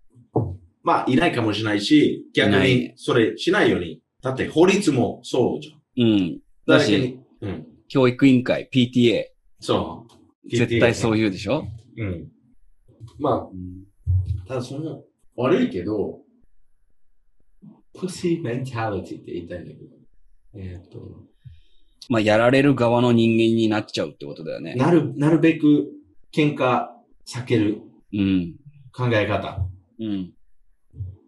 [0.84, 4.00] まあ、いないかもしれないし、逆に、それしないように。
[4.22, 6.06] だって、法律もそうじゃん。
[6.06, 6.40] うん。
[6.66, 7.68] だし、誰かに、うん。
[7.90, 9.26] 教育委員会、PTA、
[9.60, 10.19] そう。
[10.58, 11.18] 絶対そう。
[11.18, 11.66] 言うでしょ、
[11.98, 12.28] うん。
[13.20, 13.84] まうん、
[14.44, 15.04] あ、ただその、
[15.36, 16.20] 悪いけど、
[17.96, 19.96] pussy mentality って言いたいんだけど。
[20.56, 21.00] えーっと、
[22.10, 24.76] まあ、やられる側の人間になっちゃうってことだよね。
[24.76, 25.92] なる、なるべく
[26.34, 26.88] 喧嘩
[27.28, 27.82] 避ける
[28.14, 28.56] うん。
[28.92, 29.68] 考え方
[30.00, 30.34] うん。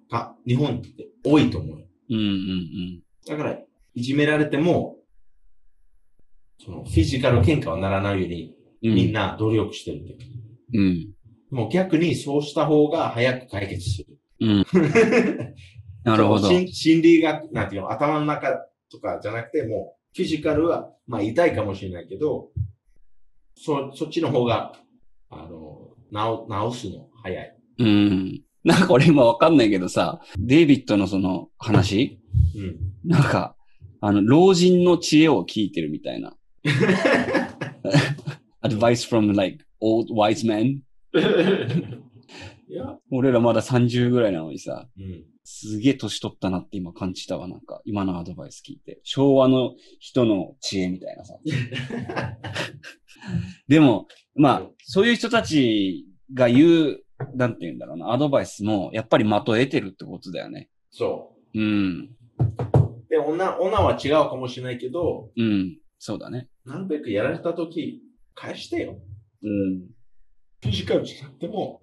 [0.10, 1.86] が日本って多いと思うよ。
[2.10, 3.60] うん、うん、だから、
[3.94, 4.98] いじめられても、
[6.64, 8.61] その、フィジカル喧嘩はならないように、うん。
[8.82, 10.18] みんな努力してるって。
[10.74, 11.10] うん。
[11.52, 14.18] もう逆にそうした方が早く解決する。
[14.40, 14.66] うん。
[16.04, 18.58] なるほど心理学、なんていうの、頭の中
[18.92, 22.50] とかじゃなくて、もう、フィジカルは、まあ痛いかもしれないけど、
[23.56, 24.74] そ、そっちの方が、
[25.30, 27.56] あの、治、治すの早い。
[27.80, 28.42] うん。
[28.64, 32.20] なんか俺今わかんないけどさ、デイビッドのその話？
[32.56, 33.10] うん。
[33.10, 33.56] なんか、
[34.02, 36.36] あの、老人の知恵を聞いてるみたいな。
[38.64, 40.80] advice from like old wise men?
[43.12, 45.26] 俺らまだ30ぐらいなのにさ、うん。
[45.44, 47.48] すげえ年取ったなって今感じたわ。
[47.48, 49.02] なんか、今のアドバイス聞いて。
[49.04, 51.38] 昭和の人の知恵みたいなさ。
[53.68, 57.04] でも、まあ、そういう人たちが言う、
[57.36, 60.70] なんて言うんだろうな、アドバイスも、やっぱり的を得てるってことだよね。
[60.90, 62.10] そうん。
[62.40, 63.10] う。
[63.10, 65.78] で、女、女は違うかもしれないけど、うん。
[66.00, 66.48] そうだね。
[66.66, 68.02] なるべくやられたとき、
[68.36, 68.98] 返してよ。
[69.44, 69.88] うん。
[70.62, 71.82] フィジカルじゃなくても、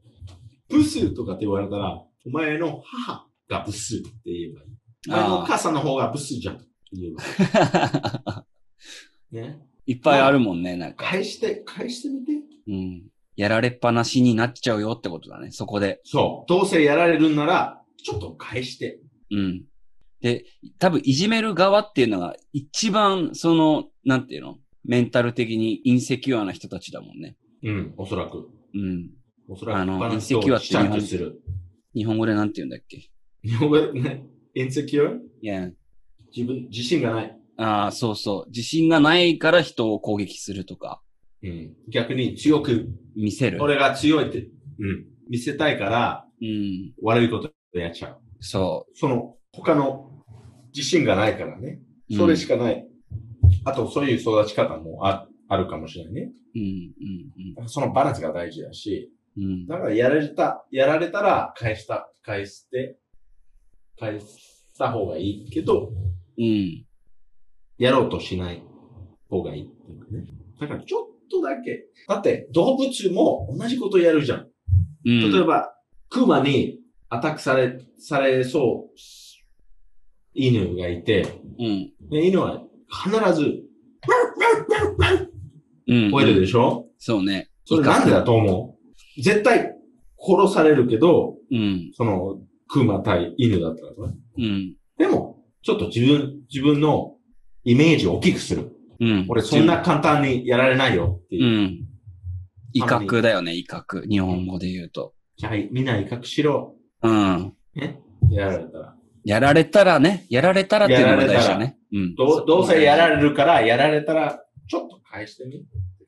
[0.69, 4.69] ブスとかって言われたら、お前の母がブスって言えばいい。
[5.09, 7.23] お前のおあ母さんの方がブスじゃんって言えば
[8.25, 8.45] あ。
[9.33, 9.41] いい。
[9.41, 9.63] ね。
[9.87, 11.05] いっぱいあるもんね、なんか。
[11.07, 12.33] 返して、返してみて。
[12.69, 13.09] うん。
[13.37, 16.01] やられっぱなしになっちゃうよってことだね、そこで。
[16.05, 16.49] そう。
[16.49, 19.01] どうせやられるんなら、ちょっと返して。
[19.31, 19.65] うん。
[20.21, 20.45] で、
[20.79, 24.59] 多分いじめる側っていうのが一番その、なんていうの？
[24.89, 27.37] メンタル的にインセキュアな人たちだもんね。
[27.63, 28.49] うん、おそらく。
[28.75, 29.11] うん。
[29.47, 29.79] おそらく。
[29.79, 31.41] あのインセキュアってをちゃんとする。
[31.95, 33.11] 日本語でなんて言うんだっけ？
[33.45, 33.93] 日本語で？
[33.93, 34.25] ね、
[34.55, 35.13] インセキュア？
[35.13, 35.69] いや、
[36.35, 37.39] 自分、自信がない。
[37.59, 38.51] ああ、そうそう。
[38.51, 41.03] 自信がないから人を攻撃するとか、
[41.43, 41.75] うん。
[41.91, 43.59] 逆に強く、見せる。
[43.61, 44.49] 俺が強いって、
[44.79, 45.07] うん。
[45.29, 46.95] 見せたいから、うん。
[47.03, 48.19] 悪いことやっちゃう。
[48.41, 50.11] そその、他の
[50.75, 51.81] 自信がないからね。
[52.11, 52.15] う。
[52.15, 52.89] それしかない。
[53.65, 56.33] あと、そういう育ち方もああるかもしれないね。
[56.55, 59.45] うん、うん、そのバランスが大事だし、うん。
[59.45, 59.67] うん。
[59.67, 62.99] だからやられた、やられたら返した、返して、
[63.99, 64.27] 返し
[64.77, 65.91] た方がいいけど、
[66.39, 66.85] うん。
[67.79, 68.63] やろうとしない
[69.31, 70.25] 方がいいっていうかね。
[70.61, 71.87] だからちょっとだけ。
[72.09, 74.49] だって動物も同じことやるじゃん。
[75.07, 75.33] うん。
[75.33, 75.73] 例えば、
[76.11, 78.99] クマにアタックされ、されそう、
[80.35, 81.93] 犬がいて、うん。
[82.11, 83.63] で犬は必ず
[85.87, 86.09] うん。
[86.11, 87.51] 吠えるでしょ、そうね。
[87.65, 88.77] それなんでだと思
[89.19, 89.23] う？
[89.23, 89.75] 絶対
[90.19, 91.91] 殺されるけど、うん。
[91.95, 94.17] その、クマ対犬だったらね。
[94.37, 94.75] うん。
[94.99, 97.17] でも、ちょっと自分、自分の
[97.65, 98.71] イメージを大きくする。
[99.01, 99.27] うん。
[99.29, 101.47] 俺そんな簡単にやられないよっていうう。
[101.69, 101.85] ん。
[102.75, 104.07] 威嚇だよね、威嚇。
[104.09, 105.15] 日本語で言うと。
[105.37, 106.75] じゃあ、みんな威嚇しろ。
[107.03, 107.55] うん。
[107.75, 108.01] ね？
[108.31, 108.95] やられたら。
[109.25, 111.78] やられたらね、やられたらっていうのが大事だね。
[111.93, 112.15] うん。
[112.15, 115.65] どうどうせやられるから、やられたら、ちょっと返してみ。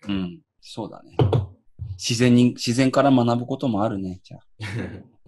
[0.08, 0.40] うん。
[0.60, 1.16] そうだね。
[1.98, 4.40] 自然に、自然から学ぶこともあるね、じゃあ。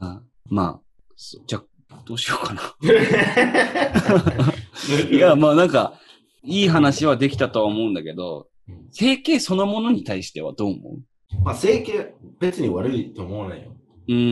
[0.00, 0.82] あまあ、
[1.16, 2.62] そじゃあ、どうしようかな。
[5.10, 5.94] いや、まあなんか、
[6.42, 8.48] いい話はできたとは思うんだけど、
[8.92, 10.98] 整形そのものに対してはどう思う？
[11.44, 13.74] まあ、整形、別に悪いと思わないよ。
[14.08, 14.26] うんうんう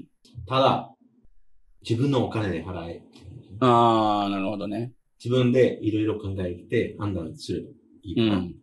[0.00, 0.04] ん
[0.46, 0.90] ただ、
[1.88, 3.02] 自分のお金で払え。
[3.64, 4.92] ああ、なるほどね。
[5.24, 7.68] 自分でいろいろ考えて判断すれば
[8.02, 8.42] いいうかな。
[8.42, 8.54] ん。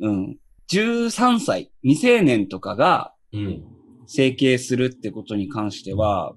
[0.00, 0.38] うん。
[0.70, 3.64] 13歳、未成年とかがうん。
[4.06, 6.34] 整形するってことに関しては、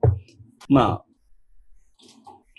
[0.70, 1.04] ま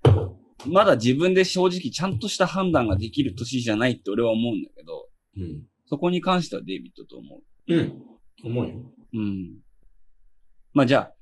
[0.04, 0.18] あ、
[0.66, 5.62] まだ自分で正直ちゃんとした判断ができる年じゃないって俺は思うんだけど、うん。
[5.86, 7.74] そこに関してはデイビッドと思う。
[7.74, 8.02] うん。
[8.44, 8.74] 思うよ。
[9.14, 9.56] うん。
[10.74, 11.14] まあじゃあ、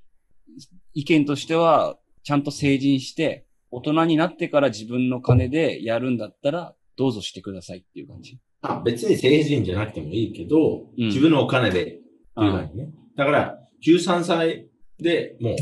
[0.94, 8.40] 意見としては、ちゃんと成人して、大人になってから自分の金でやるんだったら、どうぞしてくださいっていう感じ。
[8.62, 12.00] あ、別に成人じゃなくてもいいけど、うん自分のお金でっていう
[12.34, 12.88] あ感じね。
[13.16, 14.66] だから、13歳
[14.98, 15.56] でもう、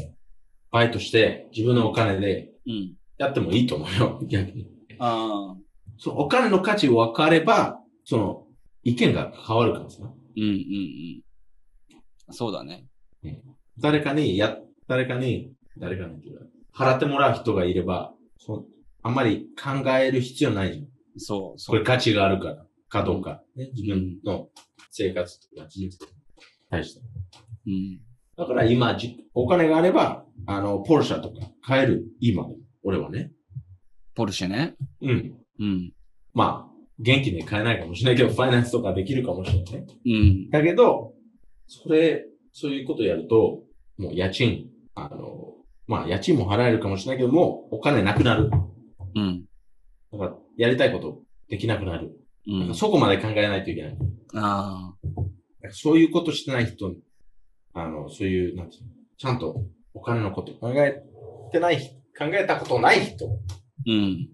[0.70, 2.94] バイトして、自分のお金でうん。
[3.18, 4.66] やってもいいと思うよ、 逆に。
[4.98, 5.56] ああ。
[5.98, 8.46] そのお金の価値を分かれば、その、
[8.84, 10.02] 意見が変わるからさ。
[10.02, 11.22] うんうんうん。
[12.30, 12.86] そうだね。
[13.78, 16.46] 誰かに、や、誰かに、誰かにっていうか、
[16.76, 18.66] 払ってもらう人がいれば、そ
[19.02, 20.86] あんまり考える必要ないじゃん。
[21.18, 23.42] そう、そこれ価値があるから、かどうか。
[23.54, 24.48] ね、自分の
[24.90, 26.12] 生活とか人生に
[26.70, 27.00] 対して。
[27.66, 28.00] うん。
[28.36, 32.46] だから今、じお金があれば、あの、ポルシャとか買える、今。
[32.82, 33.30] 俺はね。
[34.14, 34.74] ポルシェね。
[35.00, 35.34] うん。
[35.60, 35.92] うん。
[36.32, 39.86] まあ、元気で買えないかもしれないけど、ファイナンスとかできるかもしれないね。
[40.06, 40.50] うん。
[40.50, 41.14] だけど、
[41.66, 43.62] それ、そういうことやると、
[43.98, 45.53] もう家賃、あの、
[45.86, 48.50] まあ、家賃も払えるかもしれないけども、お金なくなる。
[49.14, 49.44] うん。
[50.12, 52.12] だから、やりたいことできなくなる。
[52.46, 52.74] うん。
[52.74, 53.96] そこまで考えないといけない。
[54.34, 55.70] ああ。
[55.70, 56.94] そういうことしてない人、
[57.74, 61.02] あの、そういう、なんていうの、ちゃんとお金のこと考え
[61.52, 61.78] てない、
[62.18, 63.26] 考えたことない人
[63.86, 64.28] うん。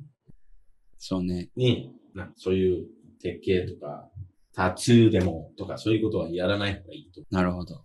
[0.98, 1.48] そうね。
[1.56, 2.86] に、なそういう
[3.20, 4.08] 設計とか、
[4.52, 7.22] タトゥーでもとか、そういうことはやらない方がいいと。
[7.30, 7.84] なるほど。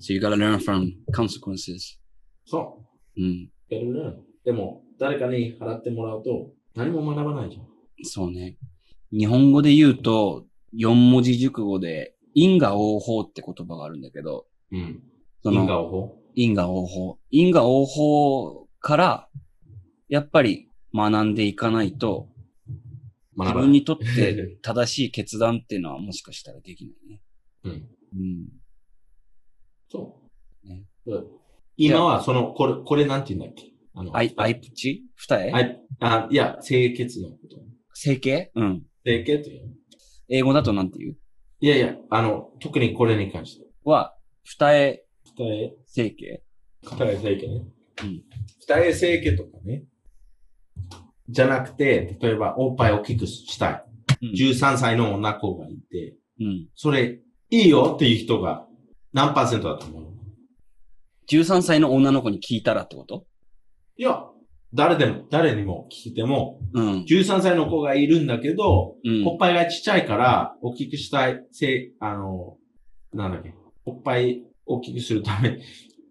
[0.00, 1.98] So you gotta learn from consequences.
[2.48, 2.82] そ
[3.16, 3.50] うん。
[3.70, 3.74] う。
[3.74, 4.16] やるね。
[4.44, 7.66] でも、誰かに払ってもらうと、何も学ばないじゃん。
[8.04, 8.56] そうね。
[9.12, 15.02] 日本語で言うと、四文字熟語で、因果応報って言葉があるんだけど、うん。
[15.42, 16.18] その因果応報？
[16.34, 17.18] 因果応報。
[17.30, 19.28] 因果応報から、
[20.08, 22.28] やっぱり学んでいかないと、
[23.36, 23.52] 自。
[23.52, 27.22] 分にとって 正しい決断っていうのはもしかしたらできないね。
[27.64, 27.88] うん。
[28.16, 28.48] うん。
[29.88, 30.20] そ
[30.64, 30.68] う。
[30.68, 31.37] ねうん
[31.78, 33.72] 今は、その、これ、これなんて言うんだっけ？
[33.94, 35.52] あの、アイ、アイプチ二重？
[35.54, 37.56] あいあ、いや、清潔のこと。
[37.94, 38.82] 整形うん。
[39.04, 39.70] 清潔という。
[40.28, 41.16] 英語だとなんて言う？
[41.60, 43.66] いやいや、あの、特にこれに関して。
[43.84, 44.98] は、二重？
[45.36, 46.42] 二重、整形
[46.82, 47.54] 二重整形ね。
[48.02, 48.22] うん。
[48.60, 49.84] 二重整形とかね。
[51.28, 53.84] じゃなくて、例えば、おっぱいを大きくしたい。
[54.22, 54.30] うん。
[54.32, 56.68] 13歳の女の子がいて、うん。
[56.74, 58.66] それ、いいよっていう人が
[59.12, 60.08] 何パーセントだと思う？
[61.30, 63.24] 13歳の女の子に聞いたらってこと？
[63.96, 64.24] いや、
[64.74, 66.84] 誰でも、誰にも聞いても、うん。
[67.02, 72.56] 13歳の子がいるんだけど、うんおっぱいがちっちゃいから、大きくしたい、せ、あの、
[73.12, 75.58] なんだっけ、おっぱい大きくするため、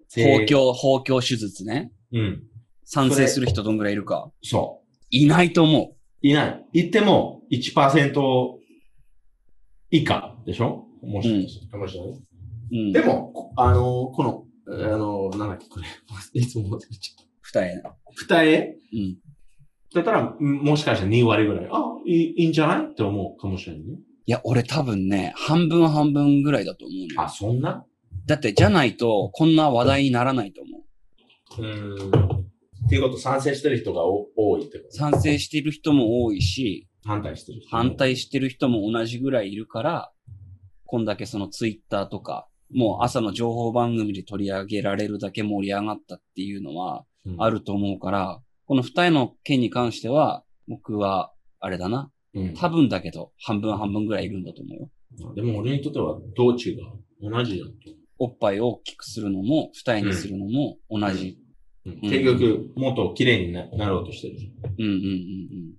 [0.07, 1.91] せ包協、包協手術ね。
[2.11, 2.43] うん。
[2.85, 5.95] 賛成する人どんぐらいいるかそいないと思う。
[6.21, 6.65] いない。
[6.73, 8.55] 言っても1%
[9.91, 10.85] 以下でしょ？
[11.03, 12.19] もしかしたら、もしかしたらね
[12.71, 12.75] う。
[12.75, 12.91] うん。
[12.91, 15.85] でも、こあの、この、あの、なんだっけ、これ。
[16.41, 16.91] いつも持ってる。
[17.41, 17.83] 二重？
[18.27, 19.17] 二重うん。
[19.93, 22.85] だったら、んもしかしたら2割ぐらい、あ、いいいいんじゃない？
[22.85, 23.95] って思うかもしれないね。
[24.25, 27.85] いや、俺多分ね、半分半分ぐらいだと思うあ、そんな？
[28.25, 30.79] だって、じゃないと、こんな話題にならないと思
[31.59, 31.61] う。
[31.61, 32.41] うーん。
[32.85, 34.97] っていうこと、賛成してる人がお多いってこと？
[34.97, 37.69] 賛成してる人も多いし、反対してる人。
[37.69, 40.11] 反対してる人も同じぐらいいるから、
[40.85, 52.11] こんだけそのツイッターとか、もう朝の情報番組で取り上げられるだけ盛り上がったっていうのはうんあると思うから、この二重の件に関しては、僕は、あれだな。
[52.33, 52.53] うん。
[52.53, 54.79] 多分だけど、半分半分ぐらいいるんだと思う
[55.23, 55.33] よ。
[55.35, 56.81] でも俺にとってはどう違う
[57.21, 57.75] 同じじゃんと。
[58.19, 61.29] おっぱいを大きくするのも、二重にするのも同じ。
[61.29, 61.47] うんうん
[62.01, 64.73] 結局、もっと綺麗にななろうとしてるじゃん。
[64.77, 65.73] うんうんうん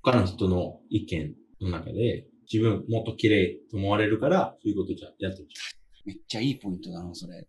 [0.00, 5.54] 他の人の意見の中で、自分もっと綺麗と思われるから、そういうことじゃやってるじ
[6.04, 7.46] めっちゃいいポイントだな、それ。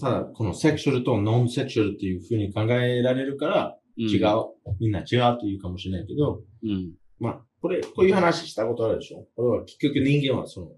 [0.00, 4.76] ただ、このセクシュアルとノンセクシュアルっていう風に考えられるから、うん、違う。
[4.80, 6.92] みんな違うというかもしれないけど、うん。
[7.18, 9.26] まあ、これ、こういう話したことあるでしょ？
[9.34, 10.72] これは結局人間はその、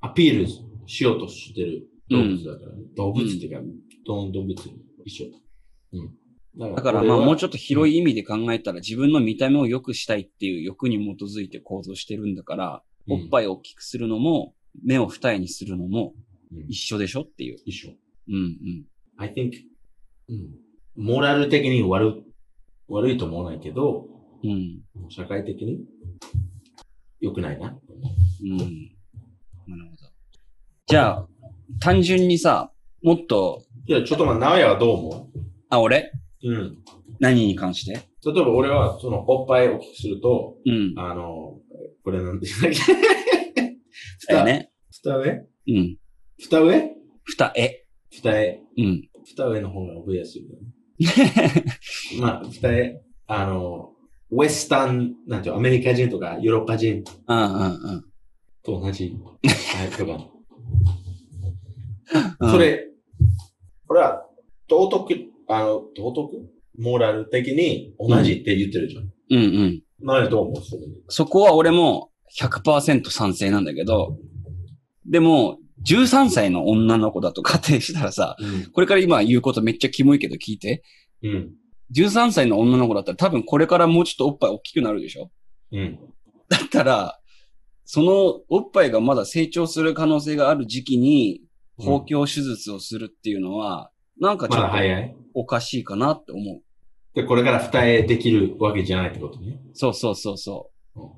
[0.00, 0.46] アピール
[0.86, 3.62] しようとしてる動物だから、ね動物っていうか、
[4.06, 4.54] 動物
[5.04, 5.26] 一緒。
[5.92, 6.74] うん。
[6.74, 16.24] だからまあもうちょっと広い意味で考えたら自分の見た目を良くしたいっていう欲に基づいて行動してるんだから、うんおっぱいを大きくするのも、目を二重にするのもうん
[16.68, 17.58] 一緒でしょっていう。
[17.64, 17.90] 一緒。
[18.28, 18.84] うんうん。
[19.16, 19.52] I think、
[20.28, 20.50] うん、
[20.96, 22.24] モラル的に悪い、
[22.88, 24.06] 悪いと思わないけど、
[24.42, 24.82] うん。
[25.08, 25.80] 社会的に
[27.20, 27.78] 良くないな。
[28.42, 28.58] うん。
[29.66, 30.10] なるほど。
[30.86, 31.28] じゃあ、
[31.80, 32.70] 単純にさ、
[33.02, 35.30] もっと、いや、ちょっと待って、直哉はどう思
[35.70, 36.12] あ、俺？
[36.42, 36.78] ううん。
[37.20, 37.92] 何に関して？
[38.24, 40.94] 例えば俺は、その、おっぱいを大きくすると、うん。
[40.96, 41.58] あの、
[42.02, 42.82] これなんて言うんだっ
[43.54, 44.32] け？
[44.32, 44.70] だ よね。
[44.90, 45.96] 二上うん。
[46.38, 46.96] 二上？
[47.24, 47.70] 二重。
[48.10, 48.60] 二重。
[48.78, 49.08] うん。
[49.24, 50.56] 二上の方が覚えやすいよね。
[52.20, 53.90] まあ、二重、あの、
[54.30, 58.04] ウェスタン、なんていうのアメリカ人とかヨーロッパ人うんうんうん
[58.62, 59.14] と同じ。
[59.44, 60.30] はい、とか。
[62.40, 62.50] うん。
[62.50, 62.88] それ、
[63.86, 64.26] これは、
[64.68, 65.14] 道徳、
[65.48, 66.50] あの、道徳？
[66.76, 69.04] モラル的に同じって言ってるじゃん。
[69.04, 69.82] うんうん。
[70.00, 70.62] 何どう思う？
[71.08, 72.10] そこは俺も
[72.40, 74.18] 100%賛成なんだけど、
[75.06, 78.70] でも、13歳の女の子だと仮定したらさ、うん。
[78.72, 80.82] これから今言うことめっちゃキモいけど聞いて。
[81.22, 81.50] うん。
[81.94, 85.30] 13歳の女の子だったら多分これからもうちょっとおっぱい大きくなるでしょ？
[85.72, 85.98] うん。
[86.48, 87.18] だったら、
[87.84, 91.42] そのおっぱいがまだ成長する可能性がある時期に、
[91.76, 94.78] 包協手術をするっていうのは、なんかちまょっと。
[95.34, 96.62] おかしいかなって思う。
[97.14, 99.60] で、これから二重できるわけじゃないってことね。
[99.72, 101.10] そうそうそうそううん。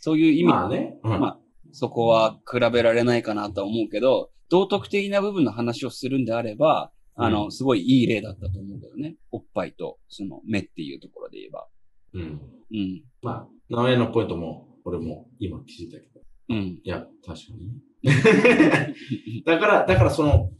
[0.00, 0.98] そういう意味まあね。
[1.04, 1.38] うんまあ
[1.72, 9.16] そこは比べられないかなとは思うけど、道徳的な部分の話をするんであれば、あの、うんすごいいい例だったと思うけどね。
[9.30, 11.66] おっぱいと、その目っていうところで言えば。
[12.14, 12.22] うん。
[12.22, 13.04] うん。
[13.22, 16.20] まあ、直江のポイントも、俺も今気づいたけど。
[16.48, 16.56] うん。
[16.58, 18.94] いや、確かにね。
[19.44, 20.50] だから、だからその、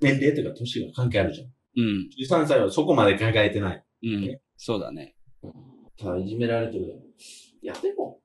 [0.00, 1.46] 年齢というか年が関係あるじゃん。
[1.76, 2.10] うん。
[2.20, 3.84] 13歳はそこまで考えてない。
[4.02, 4.38] うん。
[4.56, 5.16] そうだね。
[5.96, 7.00] ただ、いじめられてる。
[7.62, 8.20] いや、でも、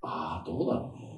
[0.00, 1.11] ああ、どうだろうね。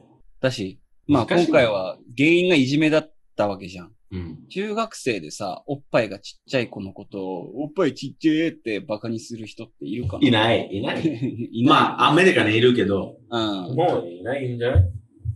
[0.45, 0.78] だし、
[1.09, 3.92] まあ今回は原因がいじめだったわけじゃん。
[4.12, 4.38] うん。
[4.49, 10.28] 中学生でさ、おっぱいがちっちゃい子のことを、おっぱいちっちゃいってバカにする人っているかな？
[10.28, 11.03] いない、いない。
[11.53, 11.68] いない。
[11.68, 13.74] まあ、アメリカにいるけど、うん。
[13.74, 14.84] もういないんじゃない？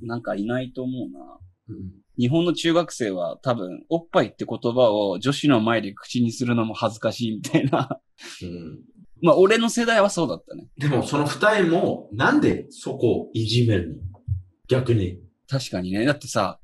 [0.03, 1.39] なんかいないと思うな。
[1.71, 1.93] うん。
[2.19, 8.01] 日本の中学生は多分、おっぱいって言葉を女子の前で口にするのも恥ずかしいみたいな。
[8.43, 8.81] うん。
[9.21, 10.69] まあ、俺の世代はそうだったね。
[10.79, 14.03] でも、その二人も、なんでそこをいじめるの？
[14.69, 15.21] 逆に。
[15.49, 16.05] 確かにね。
[16.05, 16.61] だってさ、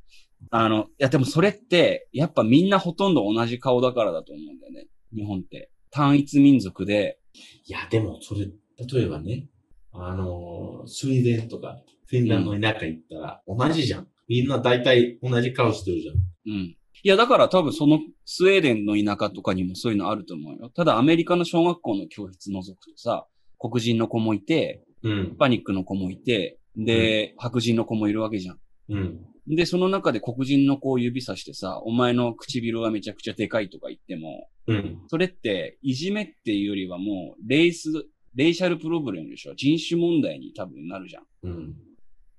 [0.50, 4.86] あの、いやでもそれって、やっぱみんなほとんど同じ顔だからだと思うんだよね。
[5.14, 5.70] 日本って。
[5.90, 7.18] 単一民族で、
[7.66, 9.48] いや、でも、それ、例えばね、
[9.92, 14.08] あのー、スウェーデンとか、フィンランドの田舎行ったら、同じじゃん。
[14.28, 16.16] みんな大体同じ顔してるじゃん。
[16.16, 16.76] うん。
[17.02, 20.70] いや、だから多分そのスウェーデンの田舎とかにもそういうのあると思うよ。
[20.70, 23.26] ただアメリカの小学校の教室覗くとさ、
[23.58, 25.36] 黒人の子もいて、うん。
[25.38, 28.58] パニックの子もいて、で、白人の子もいるわけじゃん。
[28.90, 29.20] うん。
[29.46, 35.02] で、その中で黒人の子を指さしてさ、お前の唇はめちゃくちゃでかいとか言っても、うん。
[35.08, 37.90] それって、いじめっていうよりはもう、レース、
[38.34, 41.24] レイシャルプロブレムでしょ人種問題に多分なるじゃん。
[41.42, 41.74] うん。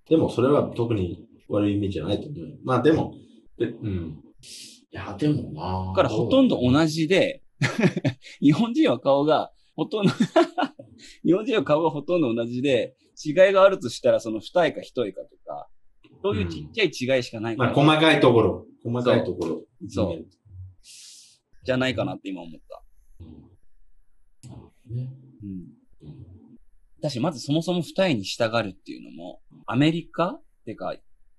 [0.10, 2.60] でも、それは特に悪い意味じゃないと思う。
[2.64, 3.14] まあ、でも、
[3.58, 4.20] でうん。
[4.92, 7.44] いや、でもなだからほとんど同じで、
[8.42, 10.14] 日本人は顔が、ほとんど
[11.24, 15.68] 日本人は顔がほとんど 同じで、違いがあるとしたらその二重か一重かとか、
[16.24, 18.66] そういうちっちゃい違いしかないかまあ、ら、細かいところ。
[18.84, 19.62] 細かいところ。
[19.90, 20.26] そうい
[21.64, 22.84] じゃないかなって今思った。
[23.22, 23.24] う
[24.94, 25.10] んね
[25.44, 25.66] うん。
[27.02, 30.96] だし、まずそもそも二重に従うっていうのも、アメリカってか、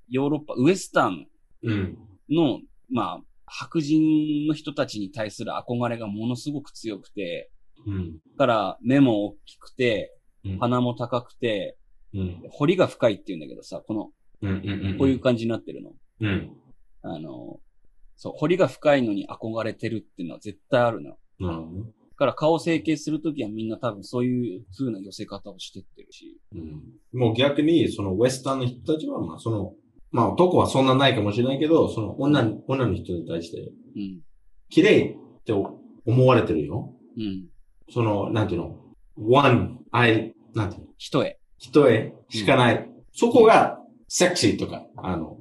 [0.08, 1.26] ヨーロッパ、ウエスタン
[1.62, 1.98] うん。
[2.28, 2.60] の、
[2.90, 7.50] まあ、白人の人たちに対する憧れがものすごく強くて、
[7.86, 8.12] うん。
[8.14, 10.15] だから目も大きくて、うん
[10.60, 11.76] 鼻も高くて、
[12.14, 12.42] うん。
[12.50, 14.10] 彫りが深いって言うんだけどさ、この、
[14.42, 14.50] うん。
[14.50, 14.98] うん。
[14.98, 15.92] こういう感じになってるの。
[16.20, 16.52] うん。
[17.02, 17.60] あの、
[18.16, 21.16] そう、彫りが深いのに憧れてるっていうのは絶対あるの。
[21.38, 21.80] なるほどね。
[21.84, 26.40] だから顔整形するときはみんな多分そういう風な寄せ方をしてってるし。
[26.54, 26.82] うん。
[27.12, 29.74] もう逆に、そのウエスタンの人たちは、まあ、その、
[30.10, 34.20] まあ、男はそんなないかもしれないけど、その女に、女の人に対して、うん。
[34.70, 36.94] 綺麗って思われてるよ。
[37.18, 37.48] うん。
[37.90, 38.78] その、なんていうの、
[39.18, 41.36] one, I, なんていうの、一重。
[41.58, 42.88] 一重しかない。
[43.12, 43.78] そこが、
[44.08, 45.36] セクシーとか、あの、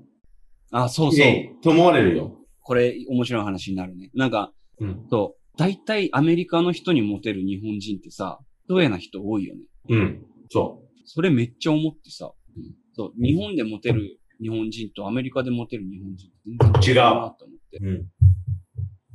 [0.72, 1.64] あ、そうそう。
[1.64, 2.38] と思われるよ。
[2.62, 4.12] これ面白い話になるね。
[4.14, 5.08] なんか、うん。
[5.10, 9.62] そう、大体アメリカの人にモテる日本人ってさ、一重な人多いよね。
[9.90, 10.26] うん。
[10.50, 17.78] そそれめっちゃ思ってさ、うんそう、日本でモテる日本人とアメリカでモテる日本人って全然違うなと思って。
[17.80, 17.88] う。
[17.88, 18.06] うん。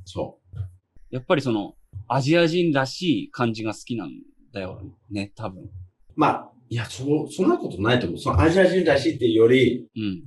[0.06, 0.38] そ
[1.10, 1.74] やっぱりその、
[2.08, 4.10] アジア人らしい感じが好きなん
[4.52, 4.80] だよ
[5.10, 5.68] ね、多分。
[6.16, 6.20] う。
[6.20, 8.18] まあ、いや、そ、そんなことないと思う。
[8.18, 10.22] そのアジア人らしいっていうより、うん。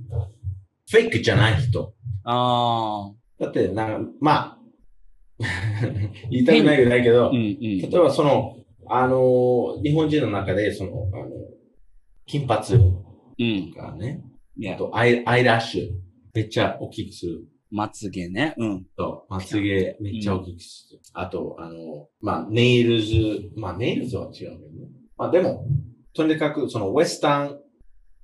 [0.90, 1.94] フェイクじゃない人。
[2.24, 3.10] あ
[3.40, 4.58] だって、なんか、まあ、
[6.30, 7.56] 言いたくないけどないけど、うんうん。
[7.58, 8.56] 例えばその、
[8.86, 11.30] あのー日本人の中で、その、あの、
[12.26, 13.72] 金髪うん。
[13.72, 14.22] とかね、
[14.56, 15.90] いや、あとアイアイラッシュ、
[16.34, 17.44] めっちゃ大きくする。
[17.70, 18.54] まつげね。
[18.56, 18.86] うん。
[18.96, 21.00] と、まつげめっちゃ大きくする。
[21.12, 24.58] あと、あの、まあ、ネイルズ、まあ、ネイルズは違うけどね。
[25.16, 25.66] まあ、でも、
[26.14, 27.58] とにかく、その、ウェスタン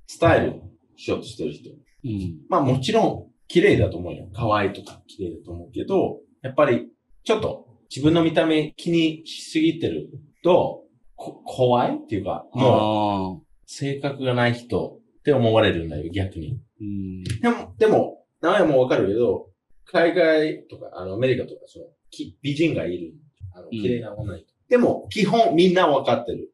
[0.07, 0.61] スタイル
[0.97, 1.70] しようとしてる人。
[1.70, 2.41] うん。
[2.49, 4.28] まあ、もちろん、綺麗だと思うよ。
[4.32, 6.88] 可愛いとか綺麗だと思うけど、やっぱり、
[7.24, 10.09] ちょっと、自分の見た目気にしすぎてる
[10.45, 10.84] と、
[11.16, 13.47] こ怖いっていうか、もう。
[13.66, 16.61] 性格がない人って思われるんだよ、逆に。
[16.80, 17.24] うん。
[17.24, 19.49] でも、でも、名前もわかるけど、
[19.84, 23.14] 海外とか、あの、アメリカとか、その、き美人がいる。
[23.55, 24.47] あの、ん綺麗な女の人。
[24.68, 26.53] でも、基本みんなわかってる。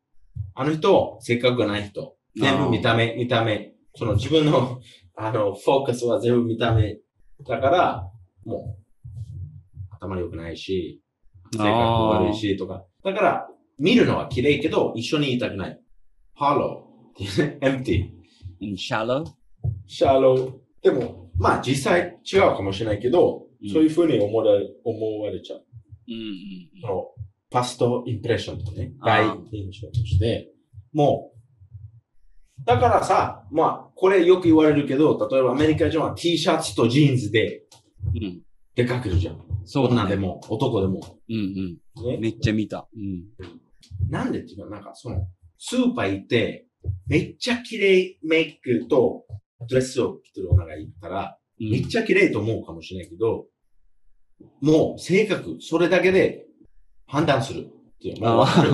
[0.56, 2.16] あの人、性格がない人。
[2.34, 3.74] 全部見た目、見た目。
[3.94, 4.80] その自分の、
[5.14, 6.98] あの、フォーカスは全部見た目。
[7.46, 8.10] だから、
[8.44, 11.02] もう、頭良くないし、
[11.52, 12.84] 性格悪いし、とか。
[13.04, 13.48] だから、
[13.78, 15.80] 見るのは綺麗けど、一緒にいたくない。
[16.38, 16.84] hollow
[17.60, 18.10] empty。
[18.60, 19.24] in shallow?
[19.86, 20.52] シャロー。
[20.82, 25.64] でも、まあ実際違うかもしれないけど、うんそういうふうに思われ思われちゃう。
[26.08, 27.04] うんうんその、
[27.50, 30.50] ファストインプレッションとね、あ第ー一印象として、
[30.92, 37.62] もう、だからさ、まあ、これよく言われるけど、例えばアメリカ人は T シャツとジーンズで
[38.14, 38.24] うん。
[38.24, 38.42] うん。
[38.74, 39.40] 出かけるじゃん。
[39.64, 40.00] そうだね。
[40.02, 41.00] 女でも、男でも。
[41.28, 42.08] うんうん。
[42.08, 42.88] ね、めっちゃ見た。
[42.94, 43.24] うん。
[44.10, 45.26] なんでっていうか、なんかその、
[45.58, 46.66] スーパー行って、
[47.06, 49.24] めっちゃ綺麗メイクと
[49.68, 53.46] ドレスを着てる女がいたら、うんめっちゃ綺麗と思うかもしれないけど、
[54.60, 56.45] もう性格、それだけで
[57.06, 57.64] 判断するっ
[58.00, 58.20] ていう。
[58.20, 58.70] もうわかる。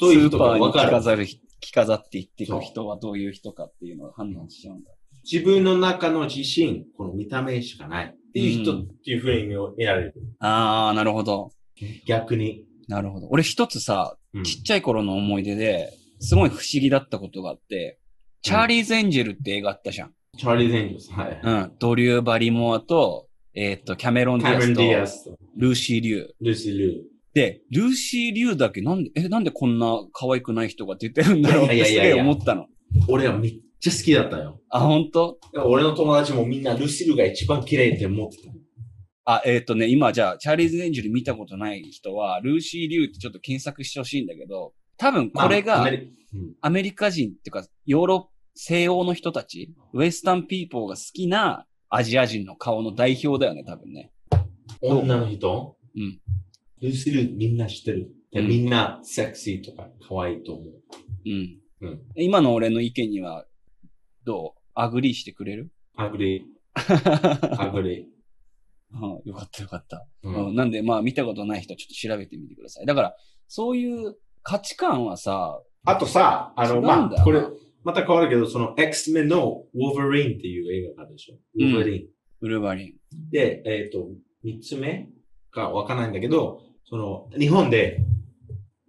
[0.00, 0.88] どういう人かスーパーにわかる。
[0.88, 1.26] 着飾る、
[1.60, 4.90] 着飾って言ってく人はどういう人かっていうのを判断しちゃうんだ。
[5.30, 9.44] 自分の中の自信、この見た目しかないっていう人うんっていうふうに
[9.76, 10.14] 見られる。
[10.40, 11.50] あー、なるほど。
[12.06, 12.66] 逆に。
[12.88, 13.28] なるほど。
[13.30, 18.00] 俺一つさ、うんちっちゃい頃の思い出で、すごい不思議だったことがあって、
[18.42, 20.14] チャーリーズ・エンジェルって映画あったじゃん。
[20.36, 21.12] チャーリー・ゼンジョス。
[21.12, 21.40] はい。
[21.42, 21.72] うん。
[21.78, 26.34] ドリュー・バリモアと、えーっと、キャメロン・ディアスと、ルーシー・リュウ。
[26.40, 27.13] ルーシー・ルー。
[27.34, 32.66] で、ルーシー・リュウだけなんで、え、なんでこんな可愛くない人が出てるんだろうって思ったの。
[33.08, 34.60] 俺はめっちゃ好きだったよ。
[34.70, 35.38] あ、本当？
[35.64, 38.52] 俺の友達もみんなルーシー・ルーが一番綺麗って思ってた。
[39.26, 45.84] あ、えーっとね、今じゃあ、チャーリーズ・エンジェル見たことない人は、ルーシー・リュウってちょっと検索してほしいんだけど、多分これが
[46.60, 54.12] アメリカ人っていうか、ヨーロッ西欧の人たち、 Western people が好きなアジア人の顔の代表だよね、多分ね。
[54.80, 55.76] 女の人？
[55.96, 56.20] うん。
[56.84, 58.10] ルーシー・ルーみんな知ってる。
[58.32, 60.74] でうんみんなセクシーとか可愛いと思う。
[61.26, 61.60] うん。
[61.80, 63.46] うん今の俺の意見には、
[64.24, 64.60] どう？
[64.74, 65.70] agree してくれる？
[65.96, 68.04] agree、agree。
[68.92, 70.06] うんよかったよかった。
[70.22, 72.86] ううんん、なんで、まあ見たことない人はちょっと調べてみてください。
[72.86, 73.16] だから、
[73.48, 77.42] そういう価値観はさ、あとさ、あの、まあ、これ、
[77.82, 81.34] また変わるけど、その X-Men のウォーバリーンっていう映画があるでしょ？
[81.34, 82.08] ウうんォーバリーン。
[82.40, 83.30] ウルヴァリン。
[83.30, 84.08] で、えっ、と、
[84.42, 85.08] 三つ目
[85.50, 87.98] かわかんないんだけど、その、日本で、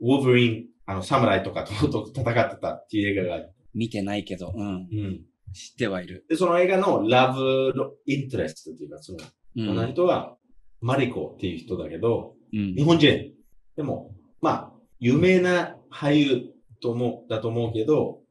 [0.01, 3.51] ウォーバリーン、あの、侍とかと と戦ってたっていう映画がある。
[3.73, 4.65] 見てないけど、うん。
[4.65, 5.21] うん。
[5.53, 6.25] 知ってはいる。
[6.29, 9.19] で、その映画のラブのインテレストっていうか、その、
[9.57, 9.69] うん。
[9.69, 10.37] 女の人は、
[10.81, 13.33] マリコっていう人だけど、うん日本人。
[13.75, 18.21] でも、まあ、有名な俳優と思う、だと思うけど、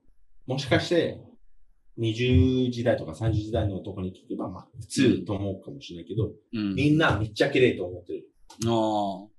[0.47, 1.21] もしかして、
[1.99, 6.75] 20時代とか30時代の男に聞けば、まあ、普通と思うかもしれないけど、うん。
[6.75, 8.29] みんなめっちゃ綺麗と思ってる。
[8.67, 9.34] ああ。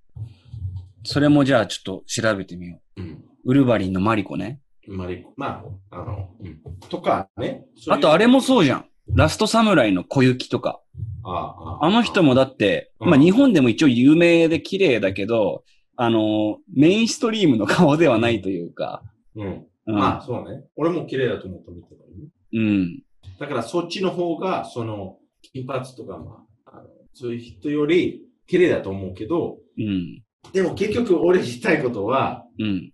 [1.06, 3.06] それもじゃあちょっと調べてみようん。
[3.06, 3.18] う。
[3.45, 4.60] ウルヴァリンのマリコね。
[4.88, 5.34] マリコ。
[5.38, 6.60] まあ、あの、うん。
[6.89, 7.66] とかね。
[7.89, 8.86] あとあれも、もそうじゃん。
[9.14, 10.82] ラストサムライの小雪とか。
[11.24, 15.64] あああの人もだって、うんまあ日本でも一応有名で綺麗だけど、
[15.95, 19.01] あの、メインストリームの顔ではないというか。
[19.36, 19.66] うん。
[19.88, 19.95] うん。
[19.95, 20.64] まあ、そうね。
[20.76, 22.28] 俺も綺麗だと思って見てたよね。
[22.53, 23.03] うん。
[23.39, 30.24] だからそっちの方が、その、金髪とか、まあ、あのそういう人より綺麗だと思うけど、うん。
[30.53, 32.91] でも結局俺言いたいことは、うん。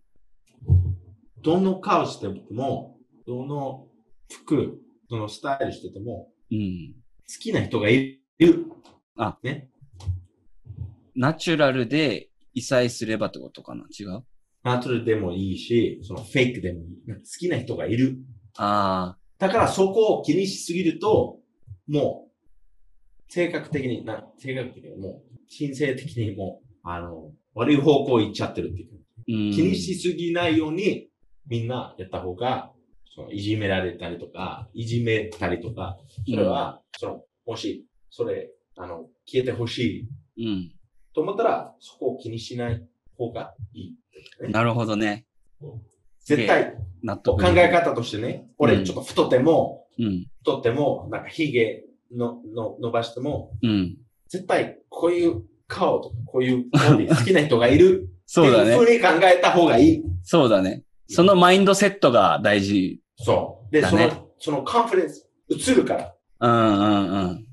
[1.41, 3.87] どの顔しても、どの
[4.31, 4.79] 服、
[5.09, 6.93] どのスタイルしてても、うん。
[6.93, 8.65] 好きな人がいる。
[9.15, 9.69] あ、ね。
[11.15, 13.83] ナチュラルで異彩すればってことかな？
[13.83, 14.23] 違う？
[14.63, 17.13] ナチュラルでもいいし、そのフェイクでもいい。
[17.13, 18.17] 好きな人がいる。
[18.57, 19.17] ああ。
[19.37, 21.39] だからそこを気にしすぎると、
[21.87, 28.89] もう、性格的に、な、性格的にもう、神聖的にもう、あの、悪い方向行っちゃってるっていう。
[29.27, 29.51] うん。
[29.51, 31.09] 気にしすぎないように、
[31.47, 32.71] みんなやった方が、
[33.13, 35.97] そのいじめられたりとか、いじめたりとか、
[36.29, 40.71] それは、その、もし、それ、あの、消えてほしいうん。
[41.13, 42.85] と思ったら、そこを気にしない
[43.17, 43.95] 方がいい。
[44.51, 45.25] なるほどね。
[46.23, 47.59] 絶対、納考得。
[47.59, 50.27] え方としてね、俺ちょっと太っても、うん。
[50.39, 51.83] 太っても、なんか髭
[52.15, 53.97] のの伸ばしても、うん。
[54.29, 58.75] 絶対こういう顔とか、こういう好きな人がいる そうだね。
[58.75, 60.03] ふうに考えた方がいい。
[60.23, 60.83] そうだね。
[61.07, 63.01] そのマインドセットが大事。
[63.17, 63.71] そう。
[63.73, 65.29] で、その、そのカンフィデンス
[65.71, 66.15] 映るから。
[66.39, 67.47] うんうんうん。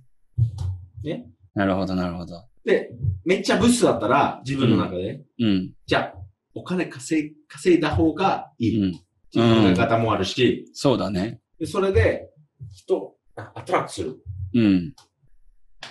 [1.03, 1.27] ね。
[1.55, 2.45] なるほど、なるほど。
[2.65, 2.91] で、
[3.25, 5.73] めっちゃブスだったら、自分の中で、うん。
[5.87, 6.19] じゃあ、
[6.55, 8.79] お金稼い稼いだ方がいい。
[8.79, 8.95] うん。
[8.95, 9.01] っ
[9.31, 11.41] ていう考え方もあるし、そうだね。
[11.59, 12.31] でそれで、
[12.73, 14.17] 人、あアトラクトする。
[14.55, 14.95] うん。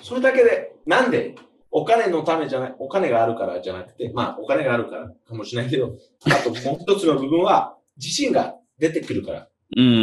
[0.02, 1.36] それだけで、なんで、
[1.72, 5.96] お金のためじゃない、お金があるからじゃなくて、まあ、お金があるからかもしれないけど、
[6.26, 9.48] あともう一つの部分は、自信が出てくるから。
[9.76, 9.96] うんうんう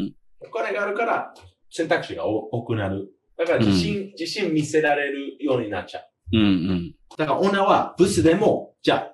[0.00, 0.14] ん。
[0.40, 1.34] お金があるから、
[1.70, 3.08] 選択肢が多多くなる。
[3.36, 6.36] だから自信、自信見せられるようになっちゃう。
[6.36, 6.94] うんうん。
[7.16, 9.12] だから女はブスでも、じゃあ、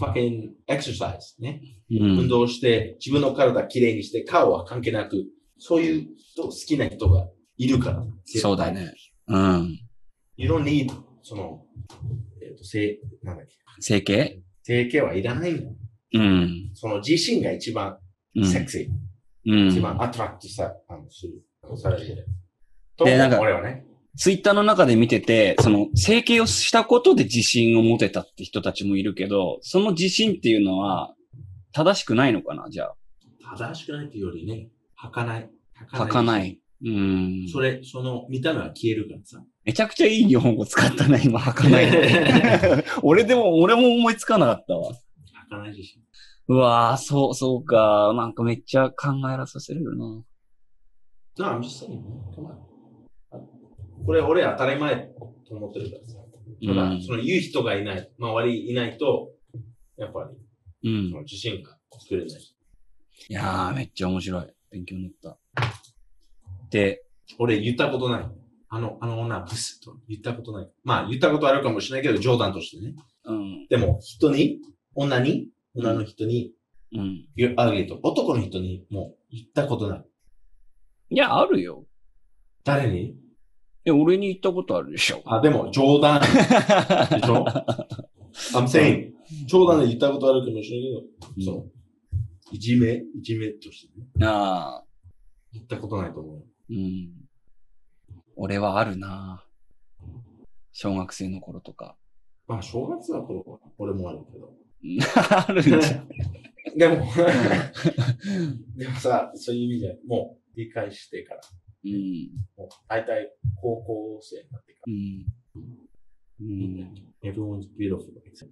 [0.00, 1.60] fucking exercise ね。
[1.90, 2.18] うん。
[2.20, 5.26] 運動して、自分の体きれいにして、顔は関係なく、
[5.58, 8.04] そういう人、好きな人がいるから。
[8.24, 8.70] そうだ。
[8.70, 8.94] ね。
[9.26, 9.78] うん。
[10.36, 10.90] You don't need,
[11.22, 11.64] その、
[12.42, 14.42] えっ、と、整、なんだっけ、整形？
[14.62, 15.74] 整形はいらないんだよ。
[16.14, 16.70] うん。
[16.74, 17.98] その自信が一番
[18.36, 18.46] うん。
[18.46, 19.68] セクシー、うん。
[19.68, 22.26] 一番アトラクトさ、あの、する、される。
[22.96, 23.84] と、でなんか俺はね。
[24.16, 31.14] ツイッターの中で見てて、その、整形をしたことで自信を持てたって人たちもいるけど、その自信っていうのは、
[31.72, 32.94] 正しくないのかなじゃあ。
[33.56, 34.68] 正しくないっていうよりね、
[35.00, 35.50] 履かない。
[35.92, 36.60] 履かない。
[36.84, 37.48] うん。
[37.52, 39.42] それ、その、見た目は消えるからさ。
[39.64, 42.84] めちゃくちゃいい日本語使ったな、今、 履かない。
[43.02, 44.92] 俺でも、俺も思いつかなかったわ。
[44.92, 46.02] 履かない自信。
[46.48, 48.12] うわぁ、そう、そうか。
[48.16, 50.24] なんかめっちゃ考えらさせるな。
[51.38, 52.02] No, I'm just saying.
[52.34, 52.70] Come on.
[54.04, 54.96] これ、俺当たり前
[55.46, 56.16] と思ってるからさ。
[56.66, 59.32] ただ、うんその言う人がいない、周りいないと、
[59.96, 60.30] やっぱ
[60.82, 61.16] り、うんそ。
[61.16, 62.40] の自信が作れない。
[62.40, 64.46] いやー、めっちゃ面白い。
[64.70, 65.38] 勉強になった。
[66.70, 67.04] で、
[67.38, 68.39] 俺言ったことない。
[68.72, 70.70] あの、あの女ブスと言ったことない。
[70.84, 72.94] まあ言ったことあるかもしれないけど、冗談としてね。
[73.24, 73.66] うん。
[73.68, 74.58] でも、人に、
[74.94, 76.52] 女に、女の人に、
[76.92, 77.28] うん。
[77.36, 80.04] you're ugly と、男の人にもう言ったことない。
[81.10, 81.84] いや、あるよ。
[82.64, 83.16] 誰に？
[83.84, 85.22] え、俺に言ったことあるでしょ。
[85.24, 86.20] あ、でも、冗談。
[86.22, 87.44] でしょ
[88.52, 89.12] ?I'm saying,
[89.46, 91.02] 冗談で言ったことあるかもしれない
[91.36, 91.72] けど、そう。
[92.52, 94.06] いじめ、いじめとしてね。
[94.26, 94.84] ああ、
[95.52, 96.44] 言ったことないと思う。
[96.70, 97.19] うん。
[98.42, 99.44] 俺はあるな
[100.72, 101.94] 小学生の頃とか。
[102.48, 104.56] まあ、正月は頃は、俺もあるけど。
[104.82, 104.98] う ん
[105.30, 106.08] あるんじゃん。
[106.74, 107.04] でも、
[108.76, 111.40] でもさ、そういう意味でもう理解してから、
[111.84, 112.30] うん。
[112.56, 113.30] もう大体
[113.60, 115.26] 高校生になってかうん。
[116.40, 116.76] うん。
[116.78, 116.86] ら、
[117.22, 118.48] everyone's beautiful except,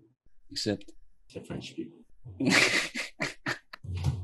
[0.52, 0.84] except
[1.30, 1.98] except French people.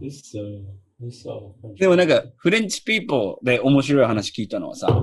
[0.03, 0.63] It's so,
[1.01, 5.03] it's so でもなんか、フレンチピーポーで面白い話聞いたのはさ.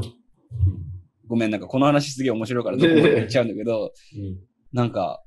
[1.27, 5.21] ごめん、なんかこの話すげえ面白いからどこまで言っちゃうんだけど、うんなんか、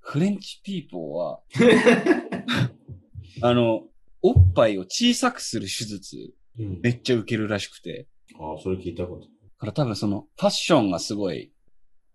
[0.00, 1.40] フレンチピーポーは、
[3.42, 3.84] あの、
[4.22, 6.80] おっぱいを小さくする手術、うん。
[6.82, 8.08] めっちゃ受けるらしくて。
[8.38, 9.22] ああ、それ聞いたこと。
[9.22, 9.28] だ
[9.58, 11.52] から多分その、ファッションがすごい、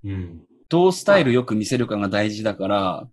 [0.03, 0.45] うん。
[0.67, 3.09] どうスタイルよく見せるかが大事だから、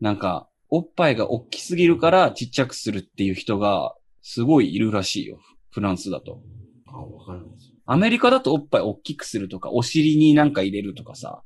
[0.00, 5.40] なんか、おっぱいが大きすぎるからちっちゃくするっていう人が、すごいいるらしいよ。
[5.70, 6.42] フランスだと。
[6.86, 7.69] ああ、わかんないです。
[7.92, 11.42] アメリカだとおっぱい大きくするとか、お尻になんか入れるとかさ。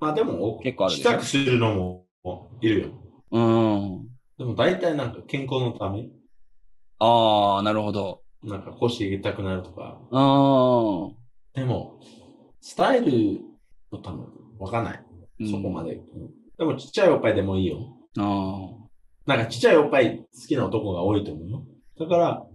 [0.00, 2.88] まあでも、結構あるでしくするのもいるよ。
[3.30, 4.08] うん。
[4.38, 6.08] でも大体なんか健康のため、
[6.98, 8.22] あー、なるほど。
[8.42, 10.00] なんか腰痛くなるとか。
[10.10, 11.12] あー。
[11.52, 12.00] でも、
[12.62, 13.40] スタイル
[13.92, 14.24] のため、
[14.58, 15.04] わかんない。
[15.40, 16.00] うんそこまで。
[16.56, 17.98] でもちっちゃいおっぱいでもいいよ。
[18.18, 18.70] あ
[19.26, 21.66] なんかちっちゃいおっぱい好きな男が多いと思うよ。
[21.98, 22.46] だから、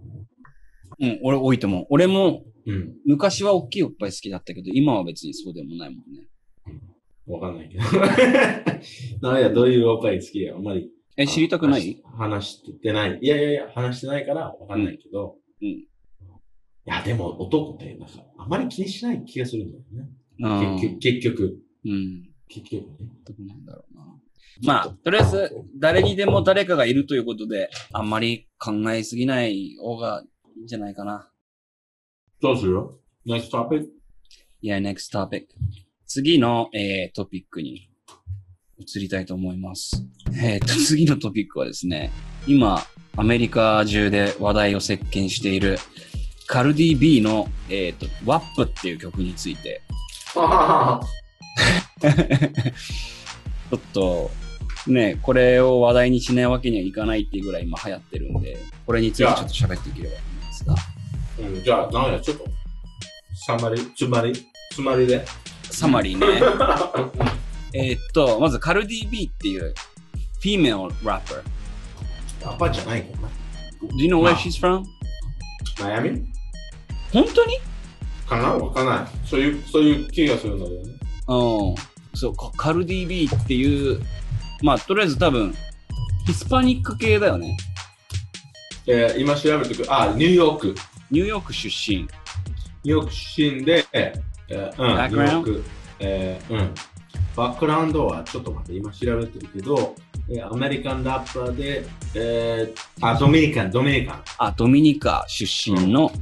[1.00, 1.06] ー。
[1.06, 1.86] うん、俺多いと思う。
[1.90, 6.28] 俺もうん、昔は大きいおっぱい好きだったけど、今は別にそうでもないもんね。
[7.26, 7.84] わかんないけど。
[9.26, 10.90] なんや、どういうおっぱい好きやあんまり。
[11.16, 12.02] え、知りたくない？
[12.16, 13.18] 話してない。
[13.20, 15.36] いやいやいや、話してないからわかんないけど。
[15.60, 15.84] うんうん
[16.86, 20.08] いや、でも男って、なんか、あまり気にしない気がするんだよね。
[20.42, 21.58] あ結局、結局。
[21.84, 22.30] うん。
[22.48, 23.10] 結局ね。
[23.26, 24.20] どうなんだろうな。
[24.62, 30.24] まあ、とりあえず、誰にでも誰かがいるということで、あんまり考えすぎない方が
[30.56, 31.30] いいんじゃないかな。
[32.40, 32.80] どうする
[33.26, 33.86] ?next topic?
[34.62, 35.46] Yeah, next topic.
[36.06, 37.90] 次の、えー、トピックに
[38.78, 40.06] 移りたいと思います。
[40.40, 42.12] えーと、 次のトピックはですね、
[42.46, 42.86] 今、
[43.16, 45.80] アメリカ中で話題を席巻している、
[46.46, 49.82] カルディ B の、えーと、WAP っていう曲について、
[50.34, 51.00] ちょ
[53.76, 54.30] っと、
[54.86, 60.97] ね、これを話題にしないわけにはいかないっていうぐらい今流行ってるんで、これについてちょっと喋っていければと思いますが。
[61.38, 62.44] うん、じゃあ、なんや、ちょっと、
[63.46, 64.32] サマリ、つまり、
[64.72, 65.24] つまりで。
[65.70, 66.26] サマリーね。
[67.74, 69.74] えーっと、まずカルディ・ビーっていう
[70.42, 71.42] female rapper。
[72.44, 73.28] アパじゃないかな。
[73.82, 74.84] Do you know where she's from?
[75.80, 76.22] マイアミ
[77.12, 77.58] 本当に？
[78.26, 78.48] かな？
[78.54, 79.26] わかんない。
[79.28, 80.94] そういう、そういう気がするんだけどね。
[81.28, 81.74] うん。
[82.18, 84.00] そう、カカルディ・ビーっていう、
[84.62, 85.54] まあ、とりあえず多分、
[86.26, 87.56] ヒスパニック系だよね。
[88.86, 89.94] えー今調べてくる。
[89.94, 90.74] あ、ニューヨーク。
[91.10, 91.98] ニューヨーク出身。
[91.98, 95.10] ニューヨーク出身で、えーうん、ニュ Background？
[95.10, 95.64] ーヨーク、
[96.00, 96.74] えーうん。
[97.34, 99.94] バックグラウンドはちょっと待って、今調べてるけど、
[100.28, 101.84] えーアメリカンラッパーで、
[102.14, 104.22] えーあ、ドミニカン、ドミニカン。
[104.38, 106.12] あ、ドミニカ出身の、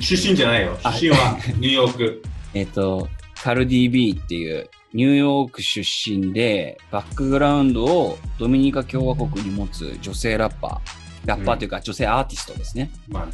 [0.00, 0.76] 出身じゃないよ。
[0.82, 2.22] あ出身はニューヨーク。
[2.54, 3.08] えっ、と、
[3.42, 11.28] カルディ・ビーっていう、ニューヨーク出身で、バックグラウンドをドミニカ共和国に持つ女性ラッパー。
[11.28, 12.90] ラッパーというか、女性アーティストですね。
[13.06, 13.28] まあ、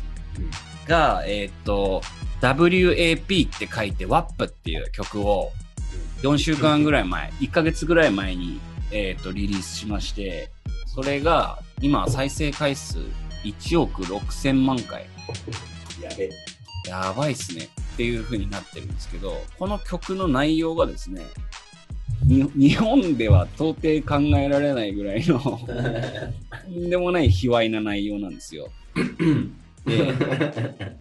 [0.86, 2.02] が、えっ、と、
[2.40, 5.50] WAP って書いて WAP っていう曲を
[6.22, 8.60] 4週間ぐらい前、1ヶ月ぐらい前に、
[8.90, 10.50] えっ、と、リリースしまして、
[10.86, 12.98] それが今再生回数
[13.44, 15.06] 1億6000万回。
[16.00, 16.30] やべ。
[16.86, 21.22] やばいっすねっていう風になってるんですけど、この曲の内容がですね、
[22.22, 25.58] に日本では到底考えられないぐらいの と
[26.70, 28.70] んでもない卑猥な内容なんですよ。
[29.84, 30.96] で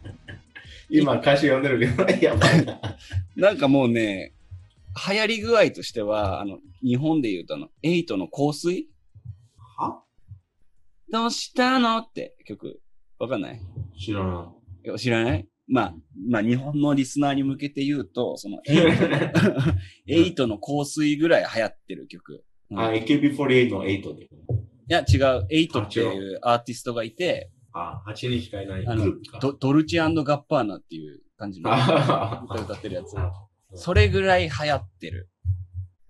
[0.89, 2.79] 今歌詞読んでるけど、やばいな。
[3.35, 4.33] なんかもうね、
[5.09, 8.87] 流行り具合としては、あの、日本で言うとあの、エイトの香水？
[9.77, 10.03] は？
[11.11, 11.97] どうしたの？
[11.97, 12.79] って曲。
[13.17, 13.61] わかんない？
[13.97, 14.51] 知らな
[14.85, 15.47] いや知らない？
[15.67, 15.93] まあ、
[16.29, 19.05] まあ日本のリスナーに向けて言うと、そのエイト
[20.07, 22.43] エイトの香水ぐらい流行ってる曲。
[22.69, 24.23] うんあ、AKB48 の8で。
[24.25, 24.27] い
[24.89, 25.47] や、違う。
[25.49, 26.03] エイトってい
[26.35, 29.13] うアーティストがいて、あ、8人しかいないあの。
[29.41, 33.15] ドドルチアンドガッパーナっていう感じのあ 歌歌ってるやつ。
[33.75, 35.29] それぐらい流行ってる。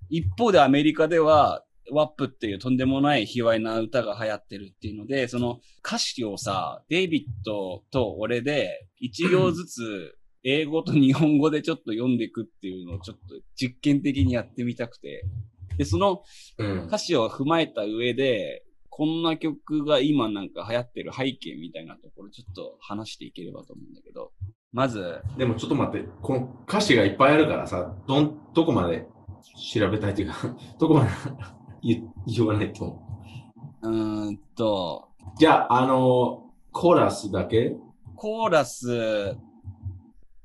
[0.10, 15.26] 一方でアメリカでは、ワップっていうとんでもない卑猥な歌が流行ってるっていうので、その歌詞をさ、デイビッドと俺で一行ずつ英語と日本語でちょっと読んでいくっていうのをちょっと実験的にやってみたくて。
[15.78, 16.24] で、その
[16.58, 18.64] うん歌詞を踏まえた上で、
[18.96, 24.32] こんな曲が今なんか流行ってる背景みたいなところちょっと話していければと思うんだけど、
[24.72, 29.08] まず、でもちょっと待って、この歌詞がいっぱいあるからさ、どん、どこまで
[29.74, 30.36] 調べたいっていうか、
[30.80, 31.10] どこまで
[31.82, 33.00] 言言わないと。
[33.82, 37.76] うーんと、じゃあ、あの、コーラスだけ？
[38.16, 39.36] コーラス、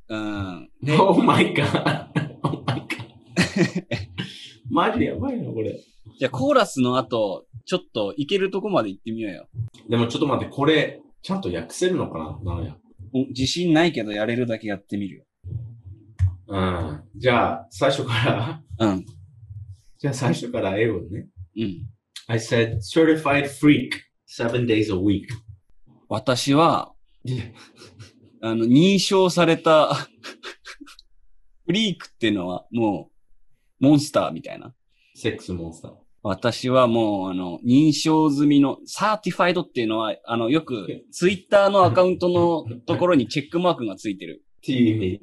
[0.08, 0.70] うん。
[0.82, 2.08] で、?Oh my god!
[2.44, 3.84] Oh my god!
[4.70, 5.78] マジでやばいな、これ。
[6.18, 9.48] じゃあコーラスの後、ちょっといけるとこまで行ってみようよ。
[9.88, 12.76] でもちょっと待って、これ、ちゃんと訳せるのかななんや。
[13.14, 15.24] お自信ないけどやれるだけやってみるよ。
[16.48, 17.02] うん。
[17.14, 18.12] じゃあ、最初か
[18.78, 19.06] ら、うん。
[19.98, 21.28] じゃあ最初から英語でね。
[21.56, 21.86] うん。
[22.26, 23.92] I said, certified freak,
[24.26, 25.28] seven days a week.
[26.08, 26.92] 私は、
[28.42, 29.94] あの、認証された、
[31.64, 33.10] freak っていうのはも
[33.80, 34.74] う、モンスターみたいな。
[35.14, 36.07] セックスモンスター。
[36.22, 45.20] 私はもう、あの、認証済みの、 certified っていうのは、あの、よく、ツイッターのアカウントのところにチェックマークがついてるっていう意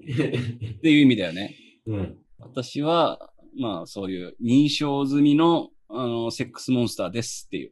[0.65, 0.77] 味。
[0.77, 1.55] っていう意味だよね。
[1.85, 2.17] うん。
[2.39, 3.29] 私は、
[3.59, 7.71] まあ、そういう認証済みの、あの、セックスモンスターですっていう。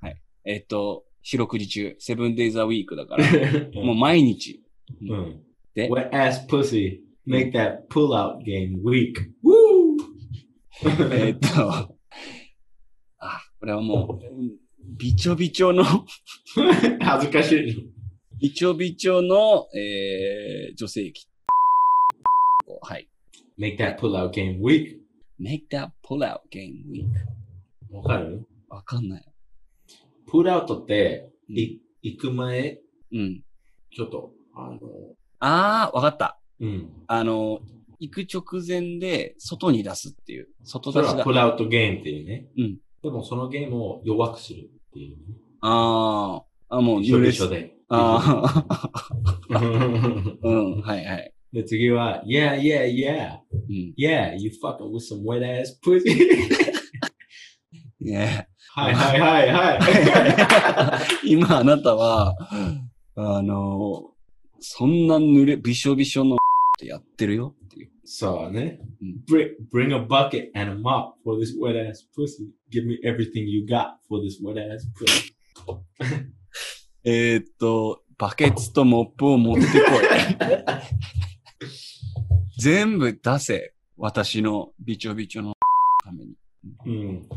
[0.00, 0.16] はい。
[0.44, 3.24] えっ、と、四六時中、セブンデイザーウィークだから、
[3.82, 4.62] もう毎日。
[5.08, 5.42] うん。
[5.74, 9.14] で Wet ass pussy, make that pull out game weak.
[9.44, 9.96] Woo!
[11.12, 11.88] えっと、あ、
[13.60, 14.24] これはもう、
[14.98, 15.84] びちょびちょの、
[17.04, 17.92] 恥ずかしい。
[18.40, 21.28] びちょびちょの、えー、女性器。
[22.80, 23.08] はい。
[23.58, 24.98] make that pull out game weak.
[25.38, 27.04] make that pull out game week.
[27.90, 28.46] わかる？
[28.70, 29.24] わかんない。
[30.26, 31.80] pull out って、行
[32.18, 32.80] く前、
[33.12, 33.44] うん。
[33.94, 34.78] ちょっと、あの、
[35.40, 36.40] あー、わかった。
[36.60, 36.88] うん。
[37.08, 37.60] あの、
[37.98, 40.48] 行く直前で外に出すっていう。
[40.64, 42.46] 外それは出 pull out game っていうね。
[42.56, 42.78] うん。
[43.02, 45.22] でもそのゲームを弱くするっていう、ね。
[45.62, 47.36] あー、あ、もう一緒濡れす。
[47.36, 47.74] 一緒で。
[47.88, 51.32] あー、 うん、はいはい。
[51.52, 53.94] で、次は、yeah, yeah, yeah, うん。
[53.98, 56.14] yeah, you fucking with some wet ass pussy.
[58.00, 61.30] ねはいはいはいはい。
[61.32, 62.36] 今あなたは、
[63.16, 64.10] あの、
[64.60, 66.38] そんな濡れ、びしょびしょのっ
[66.78, 67.54] てやってるよ
[68.12, 69.22] そうねうん。
[69.32, 72.48] Bring, bring a bucket and a mop for this wet ass pussy.
[72.68, 75.32] Give me everything you got for this wet ass pussy.
[77.04, 79.70] えーっと、バケツとモップを持ってこい。
[82.58, 83.74] 全部出せ。
[83.96, 85.54] 私のびちょびちょの
[86.04, 86.34] ために。
[86.86, 87.28] うん。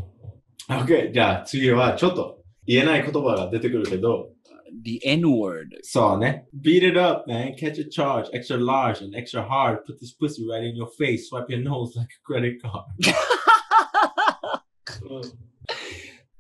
[0.70, 1.14] OK。
[1.14, 4.33] じゃあ次はちょっと言えない言葉が出てくるけど、
[4.82, 5.70] The N-word.
[5.84, 6.48] そうね。
[6.60, 7.56] Beat it up, man.
[7.56, 8.30] Catch a charge.
[8.34, 9.86] Extra large and extra hard.
[9.86, 11.30] Put this pussy right in your face.
[11.30, 12.86] Swipe your nose like a credit card.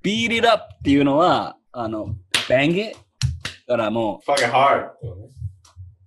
[0.01, 2.15] ビーリ it up っていうのは、あの、
[2.49, 2.97] bang it
[3.67, 4.89] だからも Fucking hard.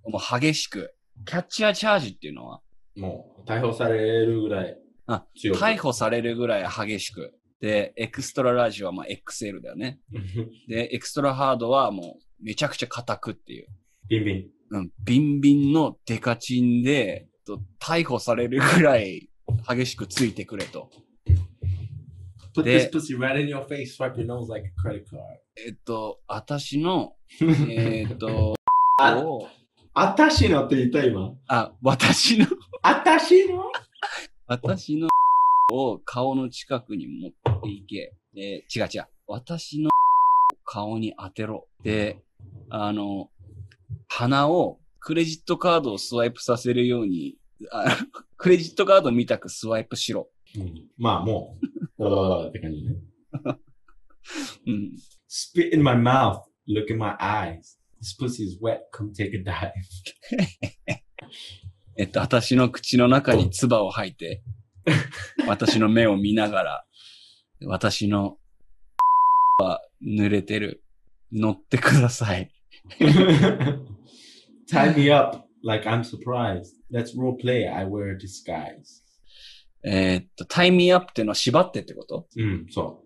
[0.05, 0.93] う、もう激しく。
[1.25, 2.61] キャッチアチャージっていうのは、
[2.95, 5.59] もう逮捕されるぐらいあ強く。
[5.59, 7.33] 逮捕されるぐらい激しく。
[7.59, 9.99] で、エクストララジオはまあ XL だよね。
[10.67, 13.67] で、エクストラハードはもうめちゃくちゃ硬くっていう。
[14.07, 14.47] ビンビン。
[14.69, 19.29] うん、ビンビンのデカチンで、と逮捕されるぐらい
[19.67, 20.91] 激しくついてくれと。
[22.53, 23.95] Put で this pussy right in your face.
[23.95, 25.21] Swipe your nose like a credit card.
[25.65, 28.55] えっと、私の、えーっと、
[28.99, 29.47] あを
[29.93, 31.33] あたしのって言った今。
[31.47, 32.45] あ、私の、
[32.81, 33.63] あたしの？
[34.45, 35.07] 私の
[35.71, 38.13] を顔の近くに持っていけ。
[38.33, 39.05] で、違う違う。
[39.27, 39.89] 私の
[40.63, 41.67] 顔に当てろ。
[41.83, 42.21] で、
[42.69, 43.29] あの、
[44.07, 47.37] 鼻をクレジットカードをスワイプさせるように、
[47.71, 47.97] あ
[48.37, 50.29] クレジットカードみたくスワイプしろ。
[50.55, 51.57] うんまあも
[51.97, 52.95] う、あーって感じね。
[54.67, 54.97] うん。
[55.29, 56.41] Spit in my mouth.
[56.67, 57.77] Look in my eyes.
[57.99, 58.81] This pussy is wet.
[58.93, 59.71] Come take a dive.
[61.97, 64.43] えっと、私の口の中に唾を吐いて、
[65.47, 66.85] 私の目を見ながら、
[67.65, 68.37] 私の
[69.59, 70.83] は濡れてる。
[71.31, 72.49] 乗ってください。
[74.71, 76.75] Tie me up like I'm surprised.
[76.91, 77.67] Let's role play.
[77.69, 79.03] I wear a disguise.
[79.83, 82.27] えーっと、タイミーアップっていうのは縛ってってこと？
[82.35, 83.03] うん、そ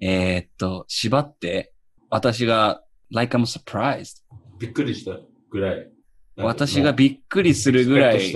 [0.00, 1.72] えーっと、縛って、
[2.10, 4.22] 私が、like I'm surprised.
[4.30, 4.58] う。
[4.58, 5.18] びっくりした
[5.50, 5.90] ぐらい。
[6.36, 8.32] 私がびっくりするぐらい。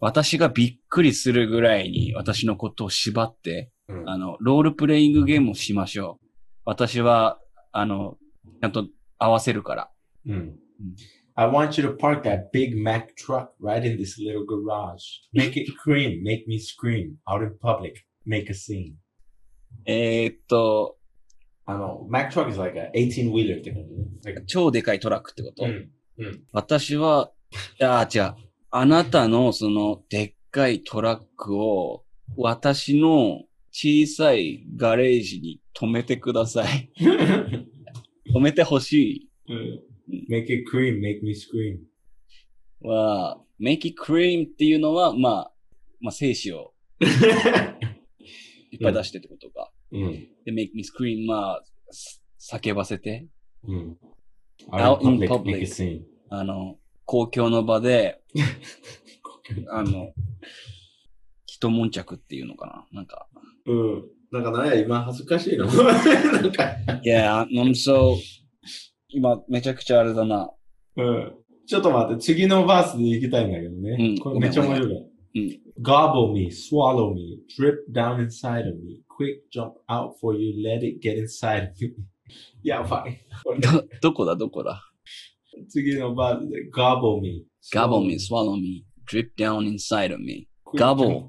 [0.00, 6.26] 私がびっくりするぐらいに私のことを縛って、うんあの、ロールプレイングゲームをしましょう。
[6.64, 7.38] 私は、
[7.72, 8.16] あの、
[8.60, 8.86] ちゃんと
[9.18, 9.90] 合わせるから。
[10.26, 10.58] うん。
[11.34, 15.22] I want you to park that Big Mac truck right in this little garage.
[15.32, 16.22] Make it cream.
[16.22, 17.14] Make me scream.
[17.28, 17.94] Out in public.
[18.26, 18.94] Make a scene.
[19.84, 20.96] えーっと、
[21.64, 24.42] あの、Mac truck is like a 18 wheeler って感じね。
[24.46, 25.90] 超でかいトラックってこと、うん。
[26.52, 27.30] 私は、
[27.80, 28.47] いや、違う。
[28.70, 32.04] あなたのそのでっかいトラックを
[32.36, 36.90] 私の小さいガレージに止めてください。
[38.34, 39.88] 止めてほしうん
[40.28, 41.00] make it cream.
[41.00, 41.78] Make me scream.
[42.84, 45.52] いは、make it cream っていうのは、まあ、
[46.00, 46.72] まあ、精子を
[48.70, 49.70] いっぱい出してってことか。
[49.92, 50.12] うん。
[50.44, 53.26] で、make me scream まあ、す叫ばせて、
[53.64, 53.98] うん。
[54.70, 56.02] Out in public.
[56.30, 56.77] あの、
[57.08, 58.20] 公共の場で、
[59.72, 60.12] あの、
[61.46, 63.00] 一悶着っていうのかな？
[63.00, 63.26] なんか、
[63.64, 64.04] うん。
[64.30, 65.64] なんかなんや、今恥ずかしいの？
[65.64, 66.64] なんか、
[67.02, 68.14] いや、I'm so,
[69.08, 70.50] 今めちゃくちゃあれだな。
[70.96, 71.34] うん。
[71.66, 73.96] ちょっと待って、次のバースで行きたいんだけどね。
[73.98, 74.90] うんこれめっちゃ面白い。
[74.90, 75.08] うん
[75.80, 80.84] Gobble me, swallow me, drip down inside of me, quick jump out for you, let
[80.84, 81.94] it get inside of me.
[82.62, 83.18] やばい。
[83.62, 84.36] ど、どこだ？
[84.36, 84.87] どこだ？
[85.68, 87.44] 次のバースで gobble me.
[87.72, 90.48] ?gobble me, swallow me, drip down inside of me.
[90.74, 91.28] Gobble.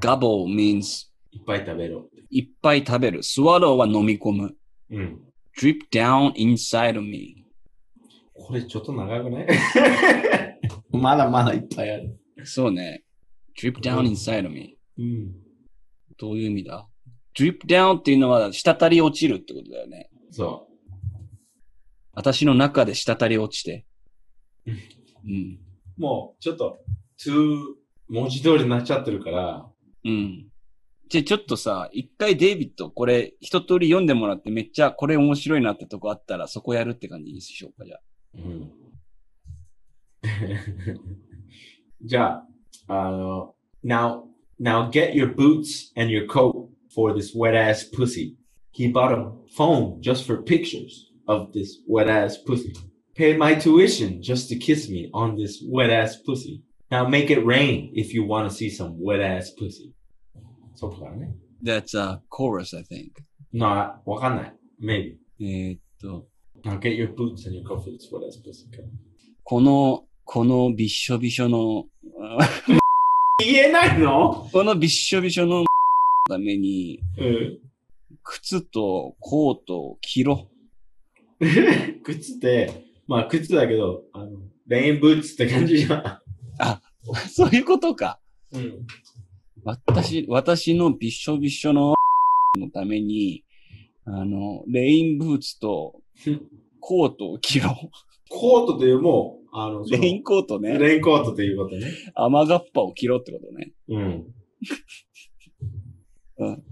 [0.00, 2.08] gobble means いっぱい食べろ。
[2.30, 3.20] いっぱい食べる。
[3.20, 4.56] swallow は飲み込む。
[4.90, 5.20] うん。
[5.58, 7.44] drip down inside of me.
[8.32, 9.46] これちょっと長くない
[10.90, 12.18] まだまだいっぱいある。
[12.44, 13.02] そうね。
[13.60, 14.76] drip down inside of me.
[14.98, 15.32] うん。
[16.16, 16.88] どういう意味だ
[17.36, 20.08] ?drip down っていうのは滴り落ちるってことだよね。
[20.30, 20.67] そ
[22.18, 23.86] 私の中で滴り落ちて。
[24.66, 24.70] う
[25.28, 25.60] ん。
[25.96, 26.00] う。
[26.00, 26.80] もう、ちょっと、
[27.24, 27.74] 2
[28.08, 29.68] 文字通りになっちゃってるから、
[30.04, 30.48] うん。
[31.08, 38.00] じゃあちょっとさ、一回デイビッドこれ一通り読んでもらってめっちゃこれ面白いなってとこあったらそこやるって感じにしようか、じゃあ。
[38.34, 38.72] うん。
[42.02, 42.42] じゃ
[42.88, 43.54] あ、あの、
[43.84, 44.24] now,
[44.60, 48.34] now get your boots and your coat for this wet ass pussy.
[48.72, 52.72] He bought a phone just for pictures of this wet ass pussy.
[53.14, 56.62] Paid my tuition just to kiss me on this wet ass pussy.
[56.90, 59.92] Now make it rain if you want to see some wet ass pussy.
[60.74, 61.34] そうかね。
[61.62, 63.10] That's a chorus, I think.
[63.52, 64.54] な、わかんない。
[64.80, 65.16] Maybe.
[65.40, 66.28] えーっと、
[66.64, 68.66] Now get your boots and your this wet ass pussy.
[69.42, 71.86] この、このびっしょびしょの、
[73.40, 75.64] 言えないのこのびっしょびしょの
[76.28, 77.58] ために、うん。
[78.22, 80.48] 靴とコートを着ろ。
[82.04, 86.20] 靴って、まあ靴だけど、あの、レインブーツって感じじゃん。
[87.28, 88.20] そういうことか。
[88.52, 88.86] うん。
[89.64, 91.94] 私、私のびっしょびしょの
[92.58, 93.44] のために、
[94.04, 96.00] あの、レインブーツと
[96.80, 97.70] コートを着ろ。
[98.30, 100.78] コートというもう、あのレインコートね。
[100.78, 101.92] レインコートということね。
[102.14, 103.72] 雨がっぱを着ろってことね。
[103.88, 104.34] うん。
[106.38, 106.62] うん。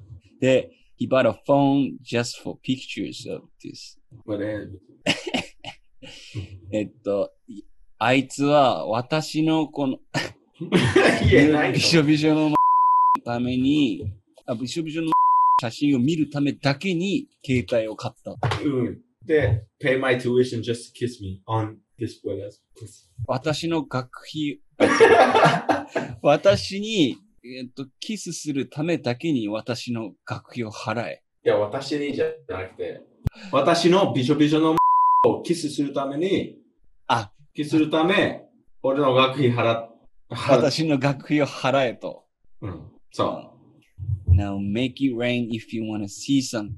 [0.40, 3.98] で、he bought a phone just for pictures of this.
[4.24, 4.68] これ、
[6.72, 7.62] えっと、い
[7.98, 9.98] あいつは私のこの
[11.72, 12.54] びしょびしょの
[13.24, 14.12] ために、
[14.46, 15.10] あびしょびしょの
[15.62, 18.36] 写真を見るためだけに携帯を買った。
[18.62, 19.00] うん。
[19.24, 23.06] で、pay my tuition just to kiss me on display as pussy.
[23.26, 24.60] 私の学費、
[26.22, 31.22] 私に、えっと、キスするためだけに私の学費を払え。
[31.44, 33.00] いや、私にじゃなくて、
[33.52, 34.76] 私のびしょびしょの
[35.24, 36.56] をキスするために、
[37.06, 38.44] あ、キスするため、
[38.82, 39.96] 俺の学費払っ、
[40.30, 42.24] 払っ、私の学費を払えと。
[42.60, 42.90] うん。
[43.12, 43.52] そ
[44.28, 46.72] Now make it rain if you wanna see some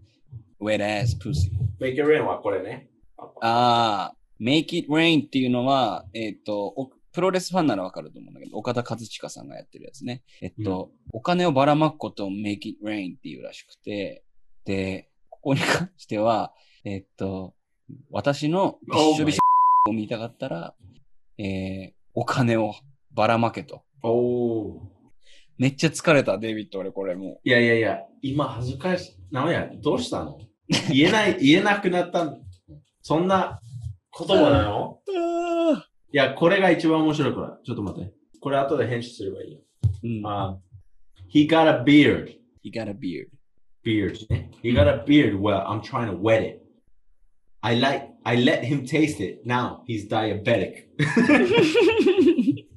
[0.61, 1.51] wet ass pussy.
[1.51, 1.83] う。
[1.83, 2.89] make it rain はこれね。
[3.17, 10.23] ああ、make it rain っていうのは、えっ、と、おプロレスファンならわかると思うんだけど、岡田和親さんがやってるやつね。
[10.41, 14.23] えっと、お金をばらまくことを make it rain っていうらしくて、
[14.65, 15.08] で、
[15.41, 16.53] ここに関しては、
[16.85, 17.55] えっと、
[18.11, 20.75] 私のびっしょびしょを見たかったら、
[21.39, 22.75] えー、お金を
[23.13, 23.83] ばらまけと。
[24.03, 24.81] おー。
[25.57, 29.35] めっちゃ疲れた、デイビッド、俺これもいやいやいや、今恥ずかしい。
[29.35, 30.39] なんや、どうしたの？
[30.93, 32.43] 言えない、 言えなくなったん
[33.03, 33.61] そんな
[34.19, 35.01] 言葉なの？
[35.07, 35.77] う。
[36.13, 37.59] いや、これが一番面白いから。
[37.65, 38.13] ちょっと待って。
[38.41, 39.61] これ後で編集すればいいよ。
[40.05, 40.27] うん。
[40.27, 40.59] あ、
[41.33, 42.37] he got a beard.
[42.65, 43.29] He got a beard.
[43.89, 44.19] Beard.
[44.63, 45.35] He got a beard.
[45.41, 46.63] Well, I'm trying to wet it.
[47.63, 48.03] I like.
[48.25, 49.47] I let him taste it.
[49.47, 50.73] Now he's diabetic.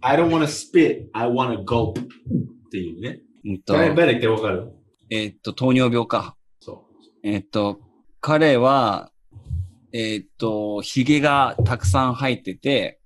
[0.01, 1.09] I don't want to spit.
[1.13, 1.99] I want to gulp.
[1.99, 3.19] っていうね。
[3.67, 4.71] diabetic ってわかる
[5.09, 6.37] えっと、糖尿病か。
[6.61, 6.85] そ
[7.23, 7.81] えっと、
[8.21, 9.11] 彼は、
[9.91, 13.01] えっと、髭がたくさん生えてて、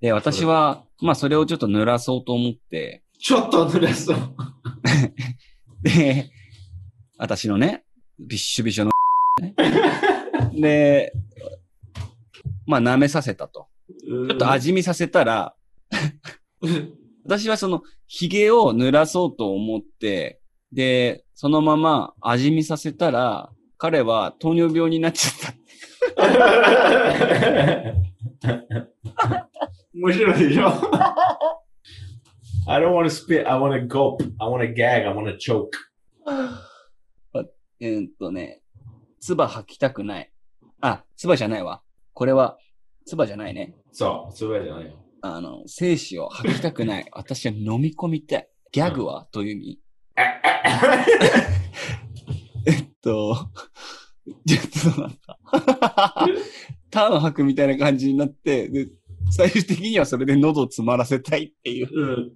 [0.00, 3.18] で、私は、まあ、それをちょっと濡らそうと思って、う。
[3.18, 4.18] ちょっと濡らそう。
[5.82, 6.30] で、
[7.16, 7.84] 私のね、
[8.18, 8.90] びっしょびしょの、
[10.52, 11.12] ね、で、
[12.66, 13.68] まあ、舐めさせたと。
[14.00, 15.54] ちちょっと味見させたら、
[17.24, 20.40] 私はその、髭を濡らそうと思って、
[20.72, 25.54] で、そのまま味見させたら、彼は糖尿病になっちゃった。
[29.94, 30.68] 面白いでしょ
[32.66, 33.46] ？I don't want to spit.
[33.46, 34.22] I want to gulp.
[34.38, 35.06] I want to gag.
[35.06, 35.70] I want to choke.
[37.80, 38.62] えーっとね、
[39.20, 40.30] 唾吐きたくない。
[40.80, 41.82] あ、唾じゃないわ。
[42.12, 42.58] これは、
[43.06, 43.74] 唾じゃないね。
[43.92, 44.92] そう、それじゃないよ。
[45.22, 47.06] あの、精子を吐きたくない。
[47.12, 48.48] 私は飲み込みたい。
[48.72, 49.80] ギャグは、という意味。
[52.66, 53.50] えっと、
[54.46, 55.38] ちょっとなんか、
[56.90, 58.88] ターン吐くみたいな感じになって、で、
[59.30, 61.88] 最終的にはそれで喉を詰まらせたいっていう。
[61.92, 62.32] うん。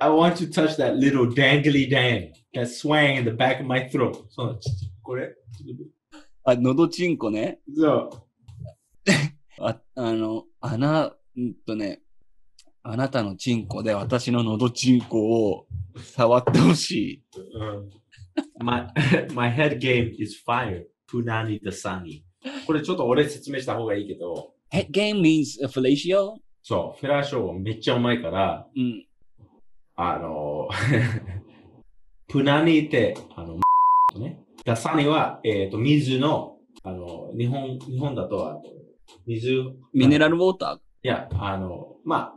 [0.00, 3.88] I want to touch that little dangly dang that swang in the back of my
[3.88, 4.24] throat.
[4.30, 4.60] そう
[5.02, 5.34] これ
[6.44, 7.60] あ、喉チンコね。
[7.76, 8.10] そう。
[9.60, 12.00] あ、あの、あな、うんとね、
[12.82, 17.22] あなたのチンコで私の喉チンコを触ってほしい。
[17.54, 17.90] うん。
[18.64, 18.86] my,
[19.34, 20.86] my head game is fire.
[21.10, 22.22] Punani Dasani.
[22.66, 26.36] これちょっと俺説明した方がいいけど、Head game means fellatio?
[26.62, 29.06] そう、フェラーショーはめっちゃうまいから、うん。
[29.96, 30.68] あの、
[32.30, 33.58] プナニって、あの、
[34.18, 34.40] ね。
[34.64, 38.62] ダサニは、えっ、と、水の、あの、日本、日本だと、あの
[39.26, 39.50] 水、
[39.92, 42.34] ミネラルウォータいや、あの、まあ、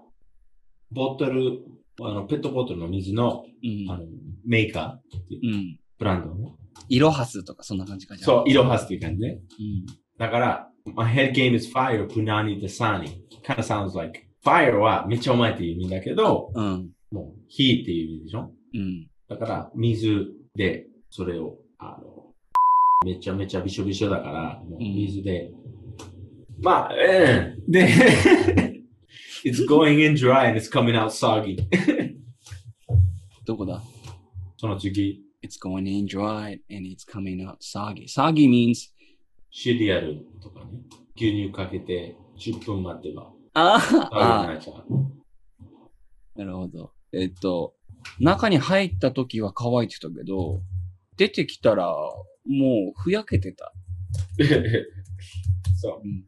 [0.92, 1.60] ボトル、
[2.02, 3.84] あの、ペットボトルの水の、ー。
[3.84, 3.92] うん。
[3.92, 4.06] あの、
[4.46, 5.80] メーカーっていううん。
[6.00, 6.56] ブランドね。
[6.90, 9.40] イロハスとかそんな感じかじゃあそう、イロハスっていう感じね。
[9.60, 9.86] うん。
[10.18, 13.22] だから、my head game is fire, punani dasani.
[13.44, 16.90] kind of sounds like, fire はめっちゃうまいっていう意味だけど、うん。
[17.12, 18.52] もう、火っていう意味でしょ？
[18.74, 19.08] うん。
[19.34, 22.34] だから、水で、それを、あの、
[23.06, 25.52] めちゃめちゃびしょびしょだから、もう水で、
[26.62, 27.72] まあ、うん。
[27.72, 27.88] で、
[29.44, 31.58] it's going in dry and it's coming out soggy.
[33.46, 33.82] どこだ
[34.58, 38.08] その次、It's going in dry and it's coming out soggy.
[38.08, 38.92] Soggy means
[39.52, 40.80] シリアルとかね、
[41.18, 43.76] 牛乳かけて10分待てば、あ
[44.12, 44.48] あ。
[46.36, 46.92] なるほど。
[47.12, 47.76] えっと、
[48.20, 50.62] 中に入った時は乾いてたけど、
[51.18, 53.72] 出てきたら、もう、ふやけてた。
[55.80, 56.08] そうう。
[56.08, 56.26] ん。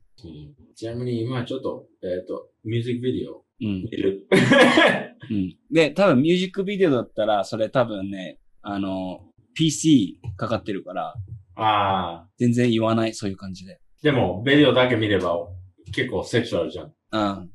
[0.75, 3.89] ちなみに今ちょっと、えっ、と、ミュージックビデオうん見。
[3.91, 4.27] る。
[5.29, 5.57] うん。
[5.71, 11.15] で、多分ミュージックビデオだったら、それ多分ね、あの、PC かかってるから、
[11.55, 12.29] ああ。
[12.37, 13.79] 全然言わない、そういう感じで。
[14.01, 15.47] でも、ビデオだけ見れば
[15.93, 16.93] 結構セクシュアルじゃん。
[17.11, 17.51] うん。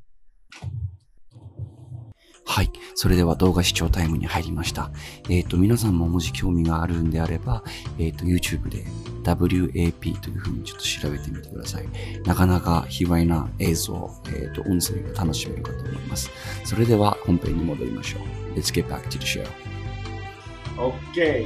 [2.51, 2.71] はい。
[2.95, 4.91] それでは動画視聴タイムに入りました。
[5.29, 7.63] えっ、と、皆さんももし興味があるんであれば、
[7.97, 8.83] えっ、と、YouTube で
[9.23, 11.85] WAP というふうにちょっと調べてみてください。
[12.25, 16.29] なかなか卑猥な映像、えっ、と、音声が楽しめるかと思います。
[16.65, 18.23] それでは本編に戻りましょう。
[18.59, 19.47] Let's get back to the show.
[20.75, 21.45] OK!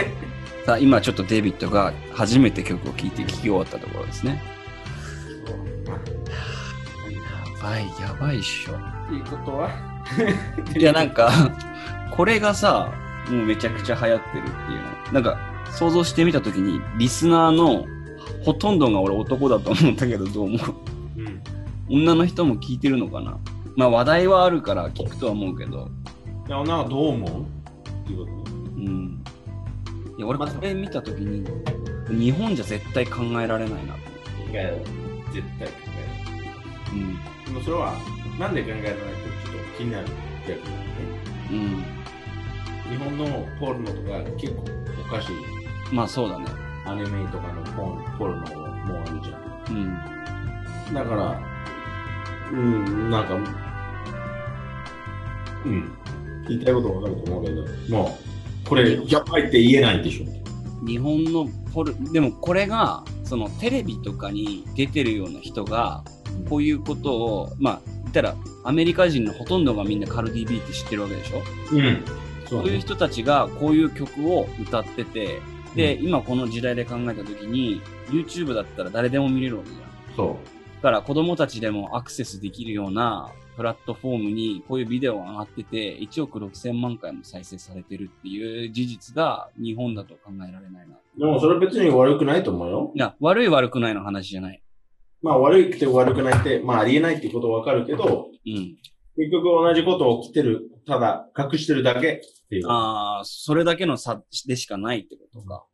[0.64, 4.42] さあ、今ちょっとデイビッドが初めて曲を聴いて聴き終わったところですね。
[7.60, 8.72] やばい、やばいっしょ。
[8.72, 9.91] っていうことは？
[10.78, 11.30] いや、なんか、
[12.10, 12.90] これがさ、
[13.30, 14.78] もうめちゃくちゃ流行ってるっていう
[15.08, 15.12] の。
[15.12, 15.38] なんか、
[15.70, 17.86] 想像してみたときに、リスナーの
[18.44, 20.74] ほとんどが俺男だと思ったけど、どう思う
[21.16, 21.40] うん。
[21.88, 23.36] 女の人も聞いてるのかな
[23.76, 25.88] まあ話題はあるから聞くとは思うけど。
[26.46, 27.30] でもなんかどう思う？
[27.40, 27.44] っ
[28.06, 28.52] ていうこと？
[28.76, 29.22] うん。
[30.18, 31.44] いや、俺これ見たときに、
[32.10, 34.42] 日本じゃ絶対考えられないなと思って。
[34.42, 35.32] 考える。
[35.32, 35.74] 絶対考
[36.92, 37.12] えうん。
[37.14, 37.18] る。
[37.46, 37.94] でもそれは、
[38.38, 39.00] なんで考えられないか
[39.44, 40.06] ちょっと気になる
[40.46, 40.82] 逆にね。
[41.50, 42.02] うん。
[42.90, 44.64] 日本のポルノとか結構
[45.06, 45.94] おかしい。
[45.94, 46.46] まあそうだね。
[46.84, 48.40] アニメとかのポンポルノ
[48.86, 49.76] もあるじゃん。
[49.76, 50.94] うん。
[50.94, 51.40] だから、
[52.52, 53.34] うん、なんか、
[55.64, 55.92] うん、
[56.48, 58.18] 言いたいことわかると思うけど、も
[58.64, 60.86] う、これ、やばいって言えないでしょ。
[60.86, 66.02] 日本のポル、でもこれが、そのテレビとかに出てるような人が、
[66.48, 71.42] こういうことを、まあ、言ったら、アメリカ人のほとんどがみんなカルディ・ビーって知ってるわけでしょ？
[71.72, 72.04] うん。
[72.44, 75.40] そそういう人たちがこういう曲を歌ってて、
[75.74, 79.78] で、今この時代で考えたときに、YouTube だったら誰でも見れるわけじゃ
[80.12, 80.16] ん。
[80.16, 80.36] そ
[80.76, 90.96] だから子供たちでもアクセスできるようなプラットフォームにこういうビデオが上がってて、1億6千万回も再生されてるっていう事実が日本だと考えられないな。
[91.16, 91.20] う。
[91.20, 92.92] でも、それ別に悪くないと思うよ。
[92.94, 94.61] いや、悪い悪くないの話じゃない。
[95.22, 98.76] まあ、悪くて悪くないって、まあ、ありえないってことはわかるけど、うん。
[99.16, 102.68] 結局同じこと起きてる、ただ、隠してるだけっていう。
[102.68, 105.64] ああ、それだけの差でしかないってことか。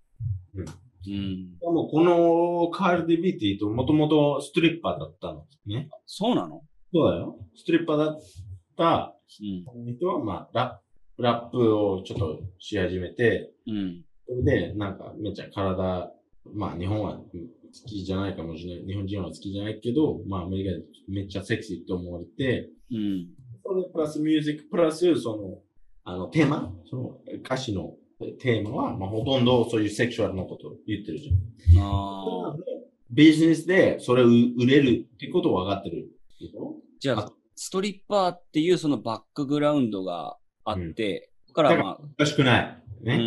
[0.55, 0.67] うん
[1.07, 1.59] うん。
[1.59, 5.89] でもこのカールディビーティともともとストリッパーだったのね。
[6.05, 6.63] そうなの？
[6.93, 7.39] そうだよ。
[7.57, 8.21] ストリッパーだっ
[8.77, 9.95] たうん。
[9.97, 10.81] 人は、まあ、ラ
[11.19, 14.05] ラップをちょっとし始めて、うん。
[14.27, 16.13] それで、なんか、めっちゃ体、
[16.53, 17.25] まあ、日本は好
[17.87, 18.87] きじゃないかもしれない。
[18.87, 23.29] 日本人は好きじゃないけど、まあ、アメリカでめっちゃセクシーって思われて、うん。
[23.65, 25.59] それプラスミュージック、プラス、その、
[26.05, 27.95] あの、テーマ、その歌詞の
[28.41, 31.85] テーマは、まあ、ほとんどそういうセクシュアルのことを言ってるじゃん。
[31.85, 32.57] ああ。
[33.11, 36.09] ビジネスでそれを売れるってことを分かってる。
[37.01, 42.83] じゃああ、ストリッパーっていうそのバックグラウンドがあって、だからまあ、おかしくない。
[43.03, 43.17] うね。
[43.17, 43.19] ん。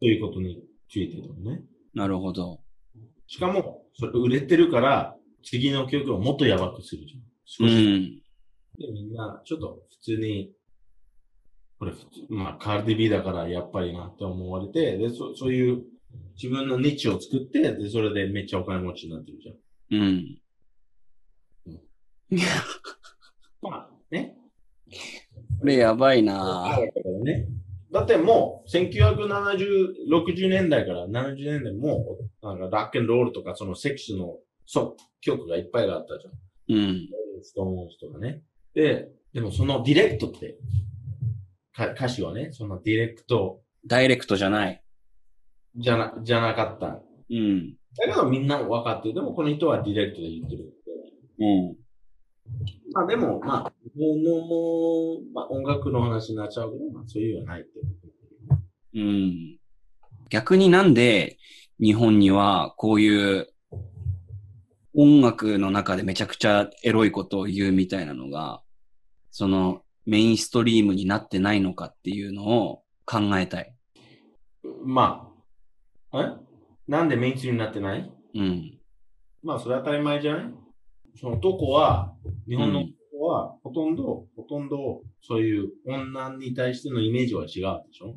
[0.00, 1.62] ということについてるのね。
[1.94, 2.60] なるほど。
[3.26, 7.68] しかも、それ売れてるから、次の曲をもっとやばくするじゃん。
[7.68, 8.22] うん。
[8.78, 10.52] で、みんな、ちょっと普通に、
[11.78, 15.84] これ普通、まあ、カーディビーだからやっぱりなって思われて、で、そそういう
[16.34, 20.00] 自分のニッチを作って、で、それでめっちゃお金持ちになってるじゃん。
[20.00, 20.40] うん。
[23.62, 24.36] まあ、ね。
[25.60, 27.48] これやばいあなだからね。
[27.96, 34.36] だってもう、1970、60年代から70年代も、なんかラックンロールとか、そのセクシーの、
[34.66, 36.78] そう、曲がいっぱいあったじゃん。
[36.78, 37.08] うん。
[37.42, 38.42] ストーンズとかね。
[38.74, 40.58] で、でもその direct って、
[41.72, 44.82] か歌詞はね、その directダイレクトじゃない。
[45.76, 47.02] じゃな、じゃなかった。
[47.30, 47.76] うん。
[47.96, 49.14] だけどみんな分かってる。
[49.14, 50.72] でもこの人はディレクトで言ってる。
[51.38, 51.76] うん。
[52.92, 54.30] まあでも、まあ、日本の、
[55.34, 58.58] まあ、音楽の話になっちゃうけど、まあそういうのはないってこと。
[58.94, 59.58] うん。
[60.30, 61.38] 逆になんで
[61.80, 63.48] 日本にはこういう
[64.94, 68.62] 音楽の中でめちゃくちゃエロいことを言うみたいなのが、
[69.30, 73.74] そのメインストリームになってないのかっていうのを考えたい。
[74.84, 75.30] ま
[76.12, 76.32] あ、え？
[76.88, 78.10] なんでメインストリームになってない？
[78.34, 78.78] うん。
[79.42, 80.54] まあそれは当たり前じゃない？
[81.18, 82.14] その男は、
[82.48, 87.54] 日本のうん男は、ほとんど、ほとんど、そういう女に対してのイメージは違うで
[87.92, 88.16] しょ？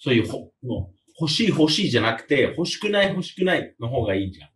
[0.00, 4.48] そういうほ、もう欲しい欲しいじゃなくて、欲しくない欲しくないの方がいいじゃん。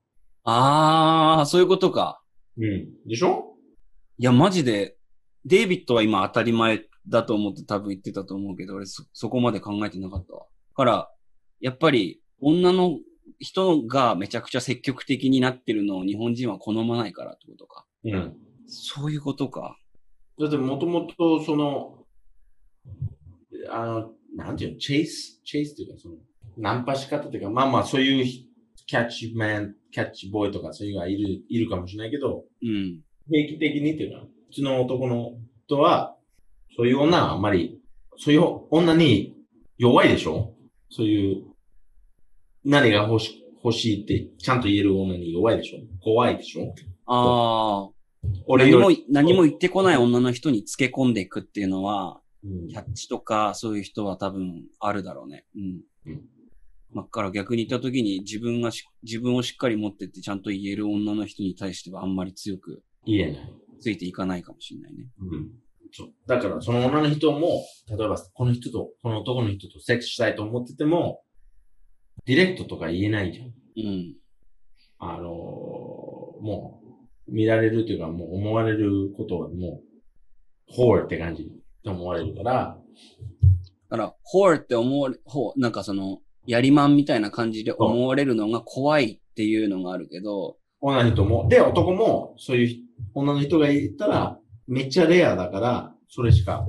[0.45, 2.23] ああ、そういうことか。
[2.59, 2.89] うん。
[3.07, 3.55] でしょ？
[4.19, 4.97] いや、マジで、
[5.45, 10.47] デイビッドは今当たり前だと思って多分言ってたと思うけど、俺そ、そこまで考えてなかったわ。
[10.75, 11.11] から、
[11.61, 12.99] やっぱり、女の
[13.39, 17.85] 人がめちゃくちゃ積極的になってるのを日本人は好まないからってことか。
[18.05, 18.37] うん。
[18.67, 19.77] そういうことか。
[20.41, 22.05] だってもともとその、
[23.69, 26.15] あの、なんていうの、チェイス、チェイスっていうか、その、
[26.57, 28.25] ナンパし方っていうか、まあまあそういう
[28.87, 33.01] キャッチマン、キャッチボーイとかそういうのがいる、いるかもしれないけど、うん。
[33.31, 35.33] 平気的にっていうのは、普通の男の
[35.67, 36.17] 人は、
[36.77, 37.81] そういう女はあんまり、
[38.17, 39.37] そういう女に
[39.79, 40.55] 弱いでしょ？
[40.91, 41.45] そういう、
[42.65, 45.79] 何が欲し欲しいってちゃんと言える女に弱いでしょ？
[46.03, 46.75] 怖いでしょ？
[47.07, 47.91] ああ。
[48.47, 55.45] 俺何も、何も言ってこない女の人につけ込んでいくっていうのは、うんキャッチとかそういう人は多分あるだろうね。
[55.57, 55.81] うん。
[56.07, 56.23] うん
[56.95, 63.53] まあ、から逆に言った時に自分がし、自分をしっかり持ってってちゃんと言える女の人に対してはあんまり強く言えない。
[63.81, 65.07] ついていかないかもしれないね。
[65.19, 65.51] うん。
[65.91, 66.09] そう。
[66.27, 71.23] だから、その女の人も、例えば、この人と、この男の人とセックスしたいと思ってても、
[72.27, 73.47] ディレクトとか言えないじゃん。
[73.49, 74.15] うん。
[74.99, 76.03] あのー
[76.43, 76.81] も
[77.29, 81.47] う、見られるというか、もう思われることはもう、ホーって感じっ
[81.83, 82.79] て思われるから、
[83.91, 92.85] だから、ホーって思われ、ほう、なんかその、やりまんみたいな感じで思われるのが怖いっていうのがあるけど、女の人も、で、男も、そういう
[93.15, 96.67] 女の人がいたら、めっちゃレアだから、それしか、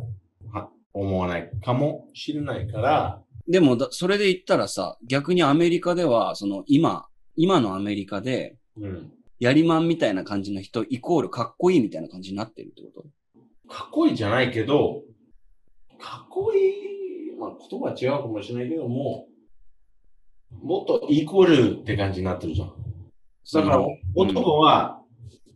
[0.51, 7.05] は思わないかもしれないから、でもだ、それで言ったらさ、逆にアメリカでは、その、今、
[7.35, 9.11] 今のアメリカで、うん。
[9.39, 13.03] やりまんみたいな感じの人、イコールかっこいいみたいな感じになってるってこ
[13.67, 13.67] と？
[13.67, 15.01] かっこいいじゃないけど、
[15.99, 19.27] かっこいい、まあ言葉は違うかもしれないけども、
[20.61, 22.73] もっとイコールって感じになってるじゃん。
[23.53, 25.01] だから、うん男は、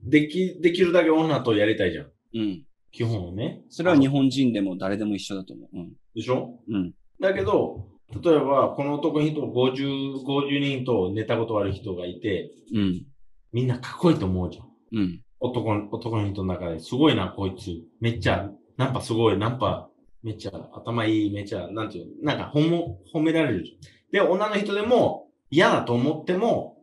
[0.03, 2.11] でき、できるだけ女とやりたいじゃん。
[2.33, 2.63] うん。
[2.91, 3.61] 基本ね。
[3.69, 5.77] それは日本人でも誰でも一緒だと思う。
[5.77, 5.93] うん。
[6.13, 6.59] でしょ？
[6.67, 6.93] うん。
[7.19, 7.87] だけど、
[8.23, 13.05] 例えば、この男の人50、50人と寝たことある人がいて、うん。
[13.51, 14.67] みんなかっこいいと思うじゃん。
[14.93, 15.21] うん。
[15.39, 17.71] 男の、男の人の中ですごいな、こいつ。
[17.99, 19.89] めっちゃ、ナンパすごい、ナンパ、
[20.23, 24.25] めっちゃ頭いい、めっちゃ、なんていうの、なんか褒も、褒められるじゃん。
[24.25, 26.77] で、女の人でも嫌だと思っても、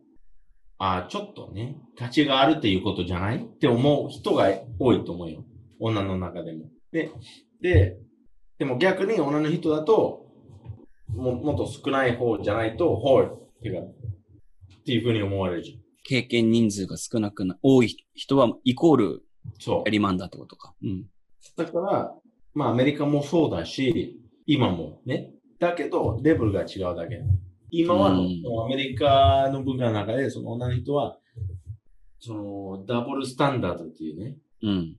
[0.78, 3.38] あちょっとね、価値があるっていうことじゃない？
[3.38, 5.44] って思う人が多いと思うよ。
[5.78, 6.64] 女の中でも。
[6.92, 7.10] で、
[7.62, 7.96] で、
[8.58, 10.23] でも逆に女の人だと、
[11.14, 15.78] ももっと少ない方じゃないと、ホールっていうか、っていうふうに思われるじゃん。
[16.02, 19.22] 経験人数が少なくな、多い人はイコール
[19.58, 19.90] そうや。
[19.90, 20.74] りまんだってことか。
[20.82, 21.04] うん。
[21.56, 22.14] だから、
[22.52, 25.32] まあアメリカもそうだし、今もね。
[25.58, 27.22] だけど、レベルが違うだけ。
[27.70, 31.18] 今は、うんそのアメリカの文化の中で、その女の人は、
[32.20, 34.96] その、ダブルスタンダードっていうね、うん。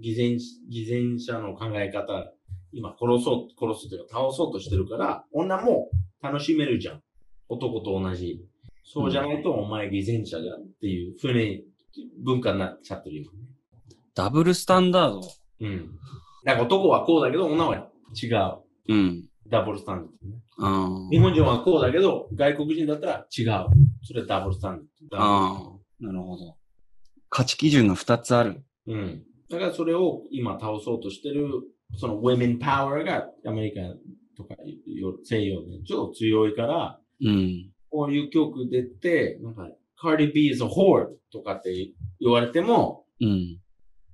[0.00, 0.38] 偽善、
[0.68, 2.32] 偽善者の考え方、
[2.76, 5.88] 今殺そう、殺すというか倒そうとしてるから、女も
[6.22, 7.02] 楽しめるじゃん。
[7.48, 8.44] 男と同じ。
[8.84, 11.64] そうじゃないと、お前偽善者だっていうふうに
[12.22, 13.38] 文化になっちゃってるよね。
[14.14, 15.20] ダブルスタンダード？
[15.60, 15.90] うん。
[16.44, 18.58] だから男はこうだけど、女は違う。
[18.88, 19.24] うん。
[19.48, 20.42] ダブルスタンダード、ね。
[20.58, 23.66] あ日本人はこうだけど、外国人だったら違う。
[24.02, 25.24] それはダブルスタンダード。
[25.24, 25.26] あ。
[25.26, 26.04] ああ。
[26.04, 26.56] なるほど。
[27.30, 28.62] 価値基準が2つある。
[28.86, 29.22] うん。
[29.48, 31.48] だからそれを今倒そうとしてる、
[31.94, 33.80] その women power がアメリカ
[34.36, 34.54] とか
[34.86, 37.70] よ西洋でちょっと強いから、うん。
[37.90, 39.68] こういう曲出て、なんか、
[40.02, 43.58] Cardi B is a whore とかって言われても、うん。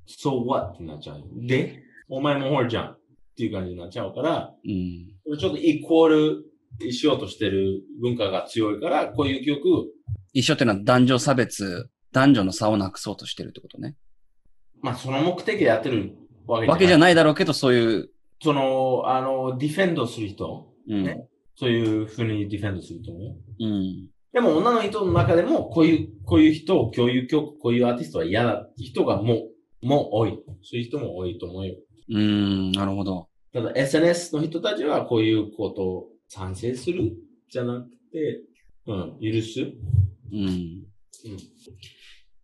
[0.06, 1.24] so what ってなっちゃう。
[1.34, 2.98] で、お前も whore じゃんっ
[3.36, 5.38] ていう感じになっちゃうから、うん。
[5.38, 9.92] ちょっとイコールしようとしてる文化が強いから、こういう曲、
[10.32, 13.96] 一緒ってのは男女差別、男女の差をなくそうとしてるってことね。
[14.80, 16.16] まあその目的でやってる
[16.46, 17.14] わけじゃない。
[17.14, 18.10] だろうけど、そういう、
[18.42, 21.04] その、あの、ディフェンドする人、うん。
[21.04, 23.36] ねそういうふうにディフェンドすると思う。
[23.60, 24.08] うん。
[24.32, 29.48] でも女の人の中でも、こういう、こういう人、こういう曲、こういうアーティストは嫌だって人がも
[29.82, 30.38] う、もう多い。
[30.62, 31.76] そういう人も多いと思うよ。
[32.10, 32.72] うん。
[32.72, 33.28] なるほど。
[33.52, 37.12] ただ SNS の人たちはこういうことを賛成する
[37.50, 38.42] じゃなくて、
[38.86, 39.60] うん、許す。
[40.32, 40.46] うん。
[40.46, 40.86] うん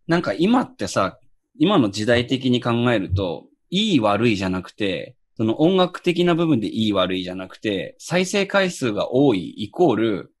[0.07, 1.19] なんか今ってさ、
[1.59, 10.33] 今の時代的に考えると、いい悪いじゃなくて、その音楽的な部分でいい悪いじゃなくて、再生回数が多いイコール、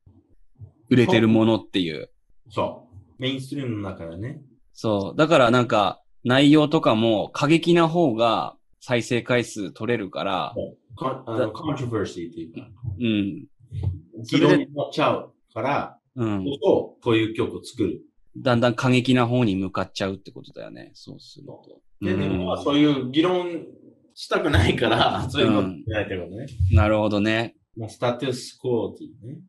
[0.89, 2.09] 売れてるものっていう。
[2.49, 3.21] そう。
[3.21, 4.41] メインストリームの中でね。
[4.73, 5.17] そう。
[5.17, 10.53] だからなんか、内容とかも過激な方が再生回数取れるから、
[10.95, 12.67] コンあのコントロバーシーっていうか、
[12.99, 14.25] うん。
[14.25, 16.45] そ議論に乗っちゃうから、うん。
[16.61, 18.01] こういう曲を作る。
[18.37, 20.91] だんだん過激な方に向かっちゃうってことだよね。
[20.93, 21.81] そうすると。
[22.01, 23.65] で、うんでもまあそういう議論
[24.13, 26.47] したくないから、そういうこと言われてることね。
[26.71, 27.55] なるほどね。
[27.77, 29.39] まあ、スタテュスコーっていうね、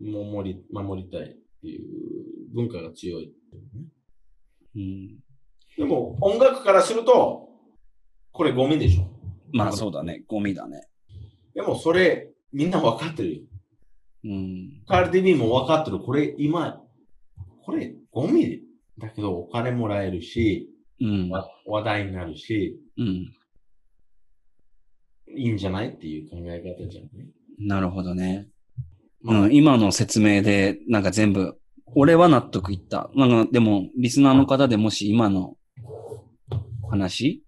[0.00, 0.12] うん。
[0.12, 1.84] 守り、守りたいっていう
[2.54, 3.32] 文化が強いね。
[4.76, 5.18] うん。
[5.76, 7.48] でも、音楽からすると、
[8.30, 9.10] これゴミでしょ。
[9.52, 10.22] まあそうだね。
[10.28, 10.86] ゴミだね。
[11.54, 13.42] でも、それ、みんな分かってるよ。
[14.24, 14.82] うん。
[14.86, 15.98] カーディビーも分かってる。
[15.98, 16.80] これ、今、
[17.64, 18.60] これ、ゴミ
[18.98, 21.30] だけど、お金もらえるし、うん。
[21.30, 23.06] わ話題になるし、うん。
[25.36, 27.10] いいんじゃないっていう考え方じゃない？
[27.58, 28.48] なるほどね。
[29.20, 29.54] まあうん。
[29.54, 31.58] 今の説明で、なんか全部、
[31.94, 33.10] 俺は納得いった。
[33.14, 35.56] なんか、でも、リスナーの方でもし今の
[36.90, 37.42] 話？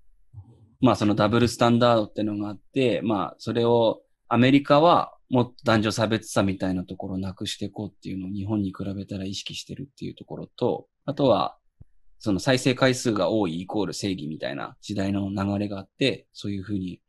[0.81, 11.57] まあそのダブルスタンダードってのがあって、まあそれをアメリカはもっと男女差別差みたいなところをなくしていこうっていうのを日本に比べたら意識してるっていうところと、あとは
[12.19, 17.01] その再生回数が多いイコール正義みたいな時代の流れがあって、そういうふうに、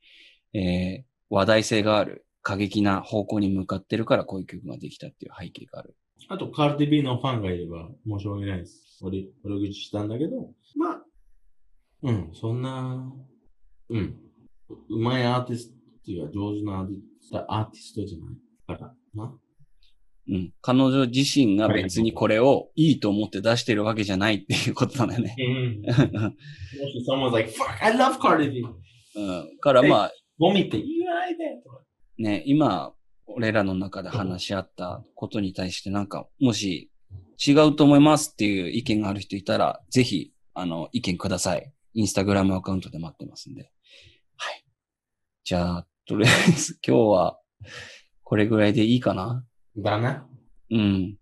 [0.53, 5.95] えー、話題性がある過激な方向に向かってるからこういう曲ができたっていう背景がある。
[6.29, 8.99] あと、カーディビーのファンがいれば申し訳ないです。
[9.01, 11.01] 俺、俺口したんだけど、まあ、
[12.03, 13.11] うん、そんな、
[13.89, 14.17] うん、
[14.89, 19.33] うまいアーティストっていうか上手なアーティストアーティストじゃないから、な。
[20.29, 20.53] うん。
[20.61, 25.35] 彼女自身が別にこれをいいと思って出してるわけじゃないっていうことなんだよね。
[25.37, 26.21] うん。
[26.21, 28.65] もし someone's like, fuck, I love Cardi B!
[29.15, 29.57] うん。
[29.59, 31.81] からまあ、ゴミって言わないでとか。
[32.17, 32.93] ね、今、
[33.25, 36.91] 俺らの中で話し合ったことに対してなんか、もし
[37.45, 41.71] 違うと思いますっていう意見がある人いたら、ぜひ、あの、意見ください。
[41.93, 43.71] インスタグラムアカウントで待ってますんで。
[44.35, 44.65] はい。
[45.43, 47.39] じゃあ、とりあえず今日は、
[48.23, 49.45] これぐらいでいいかな？
[49.77, 50.27] だな。
[50.71, 51.15] うん。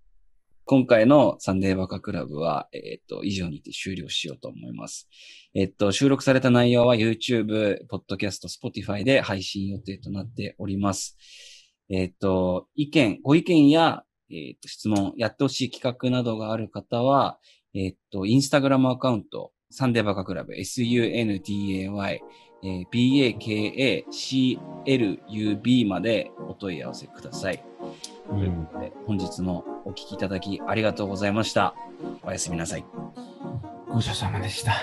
[0.67, 5.07] 今回のサンデーバカクラブは、えっ、と、以上にて終了しようと思います。
[5.53, 11.17] えっ、と、収録された内容は YouTube、Podcast、Spotify で配信予定となっております。
[11.89, 17.37] えっ、と、意見、ご意見や、えっ、と、質問、やってほしい企画などがある方は、
[17.75, 21.11] えっ、と、インスタグラムアカウント、サンデーバカクラブ、sunday、
[22.63, 24.59] えー
[25.27, 27.74] bakaclub までお問い合わせください。
[28.29, 28.65] うん。
[28.79, 31.75] で本日もお聞きいただきありがとうございました。
[32.23, 32.85] おやすみなさい。
[33.87, 34.73] ごちそうさまでした。